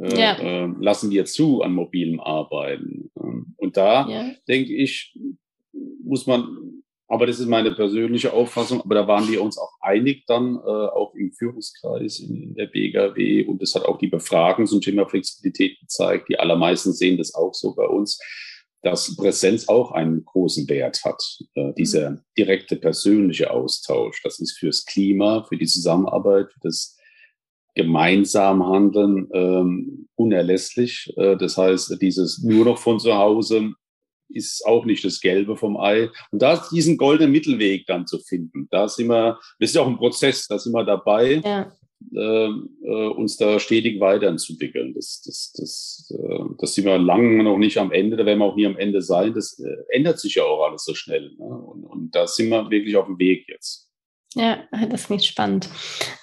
äh, 0.00 0.20
ja. 0.20 0.38
äh, 0.38 0.72
lassen 0.80 1.10
wir 1.10 1.24
zu 1.24 1.62
an 1.62 1.72
mobilem 1.72 2.20
Arbeiten. 2.20 3.10
Ähm, 3.20 3.54
und 3.56 3.76
da 3.76 4.08
ja. 4.08 4.30
denke 4.48 4.74
ich, 4.74 5.18
muss 6.04 6.26
man, 6.26 6.82
aber 7.08 7.26
das 7.26 7.40
ist 7.40 7.48
meine 7.48 7.72
persönliche 7.72 8.32
Auffassung, 8.32 8.80
aber 8.80 8.94
da 8.94 9.08
waren 9.08 9.30
wir 9.30 9.42
uns 9.42 9.58
auch 9.58 9.72
einig 9.80 10.24
dann, 10.26 10.56
äh, 10.56 10.58
auch 10.58 11.14
im 11.14 11.32
Führungskreis 11.32 12.20
in, 12.20 12.42
in 12.42 12.54
der 12.54 12.66
BGW 12.66 13.44
und 13.46 13.62
das 13.62 13.74
hat 13.74 13.84
auch 13.84 13.98
die 13.98 14.08
Befragung 14.08 14.66
zum 14.66 14.80
Thema 14.80 15.06
Flexibilität 15.06 15.78
gezeigt. 15.80 16.28
Die 16.28 16.38
allermeisten 16.38 16.92
sehen 16.92 17.18
das 17.18 17.34
auch 17.34 17.54
so 17.54 17.74
bei 17.74 17.86
uns 17.86 18.18
dass 18.86 19.16
Präsenz 19.16 19.68
auch 19.68 19.90
einen 19.90 20.24
großen 20.24 20.68
Wert 20.68 21.04
hat. 21.04 21.20
Äh, 21.54 21.72
dieser 21.74 22.10
mhm. 22.10 22.20
direkte 22.38 22.76
persönliche 22.76 23.50
Austausch, 23.50 24.22
das 24.22 24.38
ist 24.38 24.56
fürs 24.56 24.84
Klima, 24.84 25.44
für 25.48 25.56
die 25.56 25.66
Zusammenarbeit, 25.66 26.52
für 26.52 26.60
das 26.60 26.95
gemeinsam 27.76 28.66
handeln 28.66 29.28
ähm, 29.32 30.08
unerlässlich. 30.16 31.12
Äh, 31.16 31.36
das 31.36 31.56
heißt, 31.56 31.96
dieses 32.02 32.42
nur 32.42 32.64
noch 32.64 32.78
von 32.78 32.98
zu 32.98 33.14
Hause 33.14 33.74
ist 34.28 34.66
auch 34.66 34.84
nicht 34.84 35.04
das 35.04 35.20
Gelbe 35.20 35.56
vom 35.56 35.76
Ei. 35.76 36.10
Und 36.32 36.42
da 36.42 36.54
ist 36.54 36.70
diesen 36.70 36.96
goldenen 36.96 37.30
Mittelweg 37.30 37.86
dann 37.86 38.06
zu 38.06 38.18
finden. 38.18 38.66
Da 38.70 38.88
sind 38.88 39.08
wir, 39.08 39.38
das 39.60 39.70
ist 39.70 39.76
ja 39.76 39.82
auch 39.82 39.86
ein 39.86 39.98
Prozess, 39.98 40.48
da 40.48 40.58
sind 40.58 40.72
wir 40.72 40.84
dabei, 40.84 41.40
ja. 41.44 41.72
äh, 42.12 42.48
äh, 42.48 43.08
uns 43.10 43.36
da 43.36 43.60
stetig 43.60 44.00
weiterzuentwickeln. 44.00 44.94
Das, 44.94 45.22
das, 45.24 45.52
das, 45.52 46.12
äh, 46.18 46.44
das 46.58 46.74
sind 46.74 46.86
wir 46.86 46.98
lange 46.98 47.44
noch 47.44 47.58
nicht 47.58 47.78
am 47.78 47.92
Ende, 47.92 48.16
da 48.16 48.26
werden 48.26 48.40
wir 48.40 48.46
auch 48.46 48.56
nie 48.56 48.66
am 48.66 48.78
Ende 48.78 49.02
sein. 49.02 49.32
Das 49.34 49.60
äh, 49.60 49.76
ändert 49.90 50.18
sich 50.18 50.34
ja 50.36 50.44
auch 50.44 50.66
alles 50.66 50.84
so 50.84 50.94
schnell. 50.94 51.34
Ne? 51.38 51.44
Und, 51.44 51.84
und 51.84 52.14
da 52.14 52.26
sind 52.26 52.48
wir 52.48 52.70
wirklich 52.70 52.96
auf 52.96 53.06
dem 53.06 53.18
Weg 53.18 53.46
jetzt. 53.48 53.85
Ja, 54.38 54.58
das 54.90 55.06
klingt 55.06 55.24
spannend. 55.24 55.70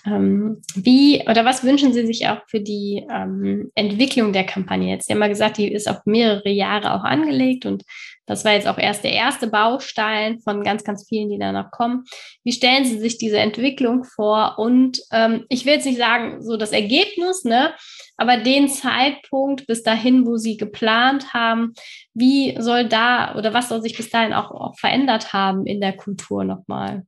Ähm, 0.05 0.61
wie 0.75 1.27
oder 1.27 1.45
was 1.45 1.63
wünschen 1.63 1.93
Sie 1.93 2.05
sich 2.05 2.27
auch 2.27 2.41
für 2.45 2.59
die 2.59 3.03
ähm, 3.11 3.71
Entwicklung 3.73 4.33
der 4.33 4.45
Kampagne? 4.45 4.93
Jetzt 4.93 5.09
haben 5.09 5.17
mal 5.17 5.29
gesagt, 5.29 5.57
die 5.57 5.71
ist 5.71 5.89
auf 5.89 6.05
mehrere 6.05 6.49
Jahre 6.49 6.93
auch 6.93 7.03
angelegt 7.03 7.65
und 7.65 7.83
das 8.27 8.45
war 8.45 8.53
jetzt 8.53 8.67
auch 8.67 8.77
erst 8.77 9.03
der 9.03 9.13
erste 9.13 9.47
Baustein 9.47 10.39
von 10.41 10.63
ganz, 10.63 10.83
ganz 10.83 11.07
vielen, 11.07 11.29
die 11.31 11.39
danach 11.39 11.71
kommen. 11.71 12.03
Wie 12.43 12.51
stellen 12.51 12.85
Sie 12.85 12.99
sich 12.99 13.17
diese 13.17 13.39
Entwicklung 13.39 14.03
vor? 14.03 14.59
Und 14.59 15.01
ähm, 15.11 15.45
ich 15.49 15.65
will 15.65 15.73
jetzt 15.73 15.85
nicht 15.87 15.97
sagen, 15.97 16.43
so 16.43 16.55
das 16.55 16.71
Ergebnis, 16.71 17.45
ne, 17.45 17.73
aber 18.15 18.37
den 18.37 18.69
Zeitpunkt 18.69 19.65
bis 19.65 19.81
dahin, 19.81 20.27
wo 20.27 20.37
Sie 20.37 20.55
geplant 20.55 21.33
haben, 21.33 21.73
wie 22.13 22.55
soll 22.59 22.87
da 22.87 23.33
oder 23.35 23.55
was 23.55 23.69
soll 23.69 23.81
sich 23.81 23.97
bis 23.97 24.11
dahin 24.11 24.33
auch, 24.33 24.51
auch 24.51 24.77
verändert 24.77 25.33
haben 25.33 25.65
in 25.65 25.81
der 25.81 25.93
Kultur 25.93 26.43
nochmal? 26.43 27.07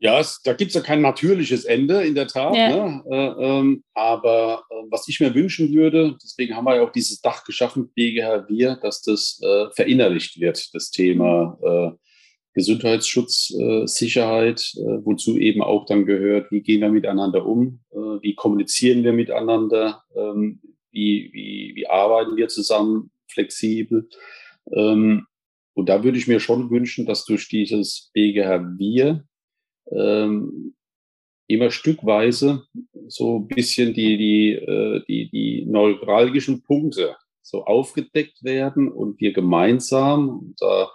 Ja, 0.00 0.20
es, 0.20 0.40
da 0.44 0.52
gibt 0.52 0.68
es 0.68 0.74
ja 0.76 0.80
kein 0.80 1.02
natürliches 1.02 1.64
Ende, 1.64 2.02
in 2.04 2.14
der 2.14 2.28
Tat. 2.28 2.54
Ja. 2.54 2.68
Ne? 2.68 3.04
Äh, 3.10 3.44
ähm, 3.44 3.82
aber 3.94 4.62
äh, 4.70 4.74
was 4.90 5.08
ich 5.08 5.18
mir 5.18 5.34
wünschen 5.34 5.74
würde, 5.74 6.16
deswegen 6.22 6.54
haben 6.54 6.66
wir 6.66 6.76
ja 6.76 6.82
auch 6.82 6.92
dieses 6.92 7.20
Dach 7.20 7.42
geschaffen, 7.44 7.90
BGH 7.94 8.48
Wir, 8.48 8.76
dass 8.76 9.02
das 9.02 9.40
äh, 9.42 9.66
verinnerlicht 9.74 10.38
wird, 10.38 10.72
das 10.72 10.90
Thema 10.90 11.58
äh, 11.62 11.96
Gesundheitsschutz, 12.54 13.52
äh, 13.58 13.86
Sicherheit, 13.86 14.72
äh, 14.76 15.04
wozu 15.04 15.36
eben 15.36 15.62
auch 15.62 15.84
dann 15.86 16.06
gehört, 16.06 16.52
wie 16.52 16.62
gehen 16.62 16.80
wir 16.80 16.90
miteinander 16.90 17.44
um, 17.44 17.80
wie 18.20 18.34
kommunizieren 18.34 19.04
wir 19.04 19.12
miteinander, 19.12 20.02
ähm, 20.16 20.60
wie, 20.90 21.30
wie, 21.32 21.72
wie 21.74 21.86
arbeiten 21.86 22.36
wir 22.36 22.48
zusammen 22.48 23.10
flexibel. 23.28 24.08
Ähm, 24.72 25.27
und 25.78 25.88
da 25.88 26.02
würde 26.02 26.18
ich 26.18 26.26
mir 26.26 26.40
schon 26.40 26.70
wünschen, 26.70 27.06
dass 27.06 27.24
durch 27.24 27.48
dieses 27.48 28.10
BGH 28.12 28.78
Wir 28.78 29.24
ähm, 29.92 30.74
immer 31.46 31.70
stückweise 31.70 32.64
so 33.06 33.38
ein 33.38 33.46
bisschen 33.46 33.94
die, 33.94 34.18
die, 34.18 34.52
äh, 34.54 35.04
die, 35.06 35.30
die 35.30 35.66
neuralgischen 35.66 36.64
Punkte 36.64 37.14
so 37.42 37.64
aufgedeckt 37.64 38.42
werden 38.42 38.90
und 38.90 39.20
wir 39.20 39.32
gemeinsam, 39.32 40.28
und 40.28 40.60
da 40.60 40.90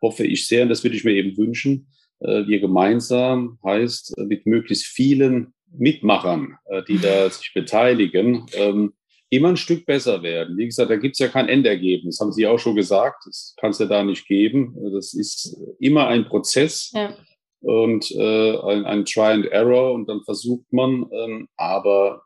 hoffe 0.00 0.24
ich 0.24 0.46
sehr, 0.46 0.62
und 0.62 0.68
das 0.68 0.84
würde 0.84 0.94
ich 0.94 1.02
mir 1.02 1.14
eben 1.14 1.36
wünschen, 1.36 1.88
äh, 2.20 2.46
wir 2.46 2.60
gemeinsam 2.60 3.58
heißt 3.64 4.18
äh, 4.18 4.24
mit 4.24 4.46
möglichst 4.46 4.86
vielen 4.86 5.52
Mitmachern, 5.76 6.56
die 6.88 6.96
da 6.96 7.28
sich 7.28 7.52
beteiligen, 7.52 8.46
ähm, 8.54 8.94
immer 9.30 9.50
ein 9.50 9.56
Stück 9.56 9.86
besser 9.86 10.22
werden. 10.22 10.56
Wie 10.56 10.66
gesagt, 10.66 10.90
da 10.90 10.96
gibt's 10.96 11.18
ja 11.18 11.28
kein 11.28 11.48
Endergebnis, 11.48 12.20
haben 12.20 12.32
Sie 12.32 12.46
auch 12.46 12.58
schon 12.58 12.76
gesagt. 12.76 13.24
Das 13.26 13.54
kann 13.60 13.70
es 13.70 13.78
ja 13.78 13.86
da 13.86 14.02
nicht 14.02 14.26
geben. 14.26 14.76
Das 14.92 15.14
ist 15.14 15.56
immer 15.78 16.08
ein 16.08 16.26
Prozess 16.26 16.90
ja. 16.94 17.14
und 17.60 18.10
äh, 18.12 18.56
ein, 18.58 18.84
ein 18.84 19.04
Try 19.04 19.32
and 19.32 19.46
Error 19.46 19.92
und 19.92 20.08
dann 20.08 20.22
versucht 20.24 20.72
man, 20.72 21.06
ähm, 21.12 21.48
aber 21.56 22.22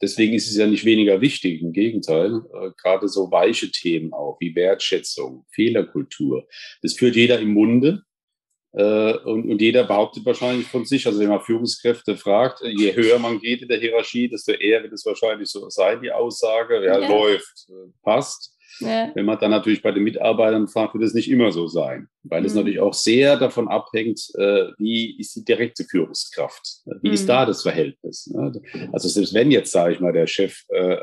deswegen 0.00 0.34
ist 0.34 0.48
es 0.48 0.56
ja 0.56 0.66
nicht 0.66 0.84
weniger 0.84 1.20
wichtig, 1.20 1.62
im 1.62 1.72
Gegenteil. 1.72 2.42
Äh, 2.54 2.70
Gerade 2.82 3.08
so 3.08 3.30
weiche 3.30 3.70
Themen 3.70 4.12
auch, 4.12 4.38
wie 4.40 4.54
Wertschätzung, 4.54 5.44
Fehlerkultur. 5.52 6.46
Das 6.82 6.94
führt 6.94 7.16
jeder 7.16 7.38
im 7.38 7.52
Munde. 7.52 8.02
Äh, 8.76 9.16
und, 9.24 9.48
und 9.48 9.62
jeder 9.62 9.84
behauptet 9.84 10.26
wahrscheinlich 10.26 10.66
von 10.66 10.84
sich, 10.84 11.06
also 11.06 11.18
wenn 11.18 11.30
man 11.30 11.40
Führungskräfte 11.40 12.14
fragt, 12.14 12.60
äh, 12.60 12.68
je 12.68 12.94
höher 12.94 13.18
man 13.18 13.40
geht 13.40 13.62
in 13.62 13.68
der 13.68 13.78
Hierarchie, 13.78 14.28
desto 14.28 14.52
eher 14.52 14.82
wird 14.82 14.92
es 14.92 15.06
wahrscheinlich 15.06 15.48
so 15.48 15.70
sein, 15.70 16.02
die 16.02 16.12
Aussage, 16.12 16.84
ja, 16.84 17.00
ja. 17.00 17.08
läuft, 17.08 17.68
äh, 17.70 17.90
passt. 18.02 18.52
Ja. 18.80 19.10
Wenn 19.14 19.24
man 19.24 19.38
dann 19.38 19.52
natürlich 19.52 19.80
bei 19.80 19.92
den 19.92 20.02
Mitarbeitern 20.02 20.68
fragt, 20.68 20.92
wird 20.92 21.04
es 21.04 21.14
nicht 21.14 21.30
immer 21.30 21.50
so 21.52 21.66
sein, 21.66 22.08
weil 22.24 22.40
mhm. 22.40 22.46
es 22.46 22.54
natürlich 22.54 22.80
auch 22.80 22.92
sehr 22.92 23.38
davon 23.38 23.68
abhängt, 23.68 24.20
wie 24.76 25.18
ist 25.18 25.34
die 25.34 25.46
direkte 25.46 25.84
Führungskraft, 25.84 26.82
wie 27.00 27.08
mhm. 27.08 27.14
ist 27.14 27.26
da 27.26 27.46
das 27.46 27.62
Verhältnis. 27.62 28.26
Ne? 28.26 28.52
Also 28.92 29.08
selbst 29.08 29.32
wenn 29.32 29.50
jetzt, 29.50 29.72
sage 29.72 29.94
ich 29.94 30.00
mal, 30.00 30.12
der 30.12 30.26
Chef 30.26 30.60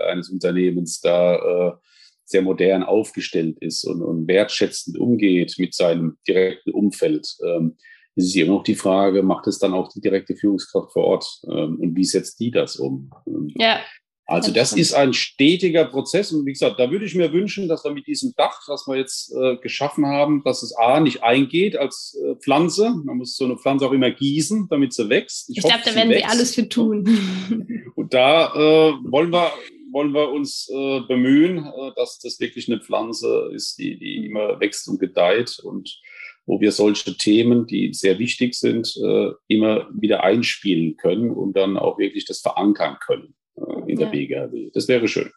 eines 0.08 0.30
Unternehmens 0.30 1.02
da 1.02 1.80
sehr 2.26 2.42
modern 2.42 2.84
aufgestellt 2.84 3.58
ist 3.60 3.86
und, 3.86 4.02
und 4.02 4.28
wertschätzend 4.28 4.98
umgeht 4.98 5.56
mit 5.58 5.74
seinem 5.74 6.18
direkten 6.28 6.72
Umfeld, 6.72 7.28
ähm, 7.46 7.78
ist 8.16 8.28
es 8.28 8.36
immer 8.36 8.58
noch 8.58 8.64
die 8.64 8.76
Frage, 8.76 9.24
macht 9.24 9.48
es 9.48 9.60
dann 9.60 9.74
auch 9.74 9.90
die 9.92 10.02
direkte 10.02 10.36
Führungskraft 10.36 10.92
vor 10.94 11.04
Ort 11.06 11.42
ähm, 11.48 11.80
und 11.80 11.96
wie 11.96 12.06
setzt 12.06 12.40
die 12.40 12.52
das 12.52 12.76
um? 12.76 13.12
Ähm, 13.28 13.52
ja. 13.56 13.80
Also 14.26 14.54
das 14.54 14.72
ist 14.72 14.94
ein 14.94 15.14
stetiger 15.14 15.84
Prozess 15.84 16.32
und 16.32 16.46
wie 16.46 16.54
gesagt, 16.54 16.80
da 16.80 16.90
würde 16.90 17.06
ich 17.06 17.14
mir 17.14 17.34
wünschen, 17.34 17.68
dass 17.68 17.84
wir 17.84 17.92
mit 17.92 18.08
diesem 18.08 18.34
Dach, 18.38 18.58
was 18.68 18.88
wir 18.88 18.96
jetzt 18.96 19.34
äh, 19.36 19.58
geschaffen 19.58 20.06
haben, 20.06 20.44
dass 20.46 20.64
es 20.64 20.74
A 20.78 21.02
nicht 21.02 21.24
eingeht 21.24 21.76
als 21.76 22.18
äh, 22.24 22.36
Pflanze. 22.38 22.96
Man 23.04 23.18
muss 23.18 23.36
so 23.36 23.44
eine 23.44 23.58
Pflanze 23.58 23.86
auch 23.86 23.92
immer 23.92 24.12
gießen, 24.12 24.68
damit 24.70 24.94
sie 24.94 25.10
wächst. 25.10 25.50
Ich, 25.50 25.58
ich 25.58 25.64
glaube, 25.64 25.82
da 25.84 25.94
werden 25.94 26.10
wächst. 26.10 26.24
sie 26.24 26.30
alles 26.30 26.56
für 26.56 26.70
tun. 26.70 27.90
Und 27.96 28.14
da 28.14 28.54
äh, 28.56 28.94
wollen 29.12 29.32
wir 29.32 29.52
wollen 29.94 30.14
wir 30.14 30.30
uns 30.30 30.70
äh, 30.70 31.02
bemühen, 31.02 31.66
äh, 31.66 31.92
dass 31.96 32.20
das 32.20 32.40
wirklich 32.40 32.70
eine 32.70 32.82
Pflanze 32.82 33.50
ist, 33.54 33.78
die, 33.78 33.98
die 33.98 34.26
immer 34.26 34.60
wächst 34.60 34.88
und 34.88 35.00
gedeiht 35.00 35.60
und 35.64 36.02
wo 36.46 36.60
wir 36.60 36.72
solche 36.72 37.16
Themen, 37.16 37.68
die 37.68 37.94
sehr 37.94 38.20
wichtig 38.20 38.56
sind, 38.56 38.96
äh, 38.98 39.30
immer 39.48 39.88
wieder 39.94 40.24
einspielen 40.24 40.98
können 40.98 41.32
und 41.32 41.56
dann 41.56 41.78
auch 41.78 41.98
wirklich 41.98 42.26
das 42.26 42.42
verankern 42.42 42.98
können 43.06 43.36
äh, 43.56 43.92
in 43.92 43.98
der 43.98 44.08
ja. 44.08 44.12
BGHW. 44.12 44.72
Das 44.74 44.88
wäre 44.88 45.08
schön. 45.08 45.32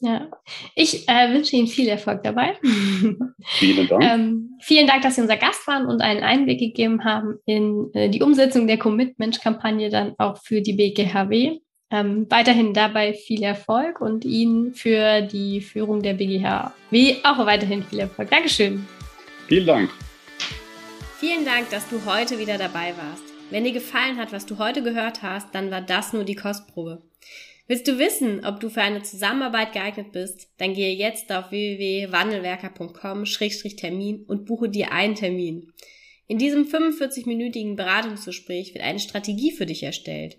Ja, 0.00 0.30
ich 0.76 1.08
äh, 1.08 1.34
wünsche 1.34 1.56
Ihnen 1.56 1.66
viel 1.66 1.88
Erfolg 1.88 2.22
dabei. 2.22 2.56
Vielen 3.58 3.88
Dank. 3.88 4.04
ähm, 4.04 4.56
vielen 4.60 4.86
Dank, 4.86 5.02
dass 5.02 5.16
Sie 5.16 5.20
unser 5.20 5.36
Gast 5.36 5.66
waren 5.66 5.86
und 5.86 6.00
einen 6.00 6.22
Einblick 6.22 6.60
gegeben 6.60 7.04
haben 7.04 7.38
in 7.46 7.90
äh, 7.94 8.08
die 8.08 8.22
Umsetzung 8.22 8.68
der 8.68 8.78
Commitment-Kampagne 8.78 9.90
dann 9.90 10.14
auch 10.18 10.38
für 10.38 10.60
die 10.60 10.74
BGHW. 10.74 11.58
Ähm, 11.90 12.26
weiterhin 12.28 12.74
dabei 12.74 13.14
viel 13.14 13.42
Erfolg 13.42 14.00
und 14.00 14.24
Ihnen 14.24 14.74
für 14.74 15.22
die 15.22 15.62
Führung 15.62 16.02
der 16.02 16.14
BGHW 16.14 17.16
auch 17.24 17.46
weiterhin 17.46 17.82
viel 17.82 18.00
Erfolg. 18.00 18.30
Dankeschön. 18.30 18.86
Vielen 19.46 19.66
Dank. 19.66 19.90
Vielen 21.18 21.46
Dank, 21.46 21.70
dass 21.70 21.88
du 21.88 22.04
heute 22.04 22.38
wieder 22.38 22.58
dabei 22.58 22.92
warst. 22.96 23.22
Wenn 23.50 23.64
dir 23.64 23.72
gefallen 23.72 24.18
hat, 24.18 24.32
was 24.32 24.44
du 24.44 24.58
heute 24.58 24.82
gehört 24.82 25.22
hast, 25.22 25.54
dann 25.54 25.70
war 25.70 25.80
das 25.80 26.12
nur 26.12 26.24
die 26.24 26.34
Kostprobe. 26.34 27.02
Willst 27.66 27.88
du 27.88 27.98
wissen, 27.98 28.44
ob 28.44 28.60
du 28.60 28.68
für 28.70 28.82
eine 28.82 29.02
Zusammenarbeit 29.02 29.72
geeignet 29.72 30.12
bist? 30.12 30.48
Dann 30.58 30.74
gehe 30.74 30.94
jetzt 30.94 31.32
auf 31.32 31.50
www.wandelwerker.com-termin 31.50 34.24
und 34.26 34.44
buche 34.46 34.68
dir 34.68 34.92
einen 34.92 35.14
Termin. 35.14 35.72
In 36.26 36.36
diesem 36.38 36.64
45-minütigen 36.64 37.76
Beratungsgespräch 37.76 38.74
wird 38.74 38.84
eine 38.84 39.00
Strategie 39.00 39.52
für 39.52 39.66
dich 39.66 39.82
erstellt. 39.82 40.38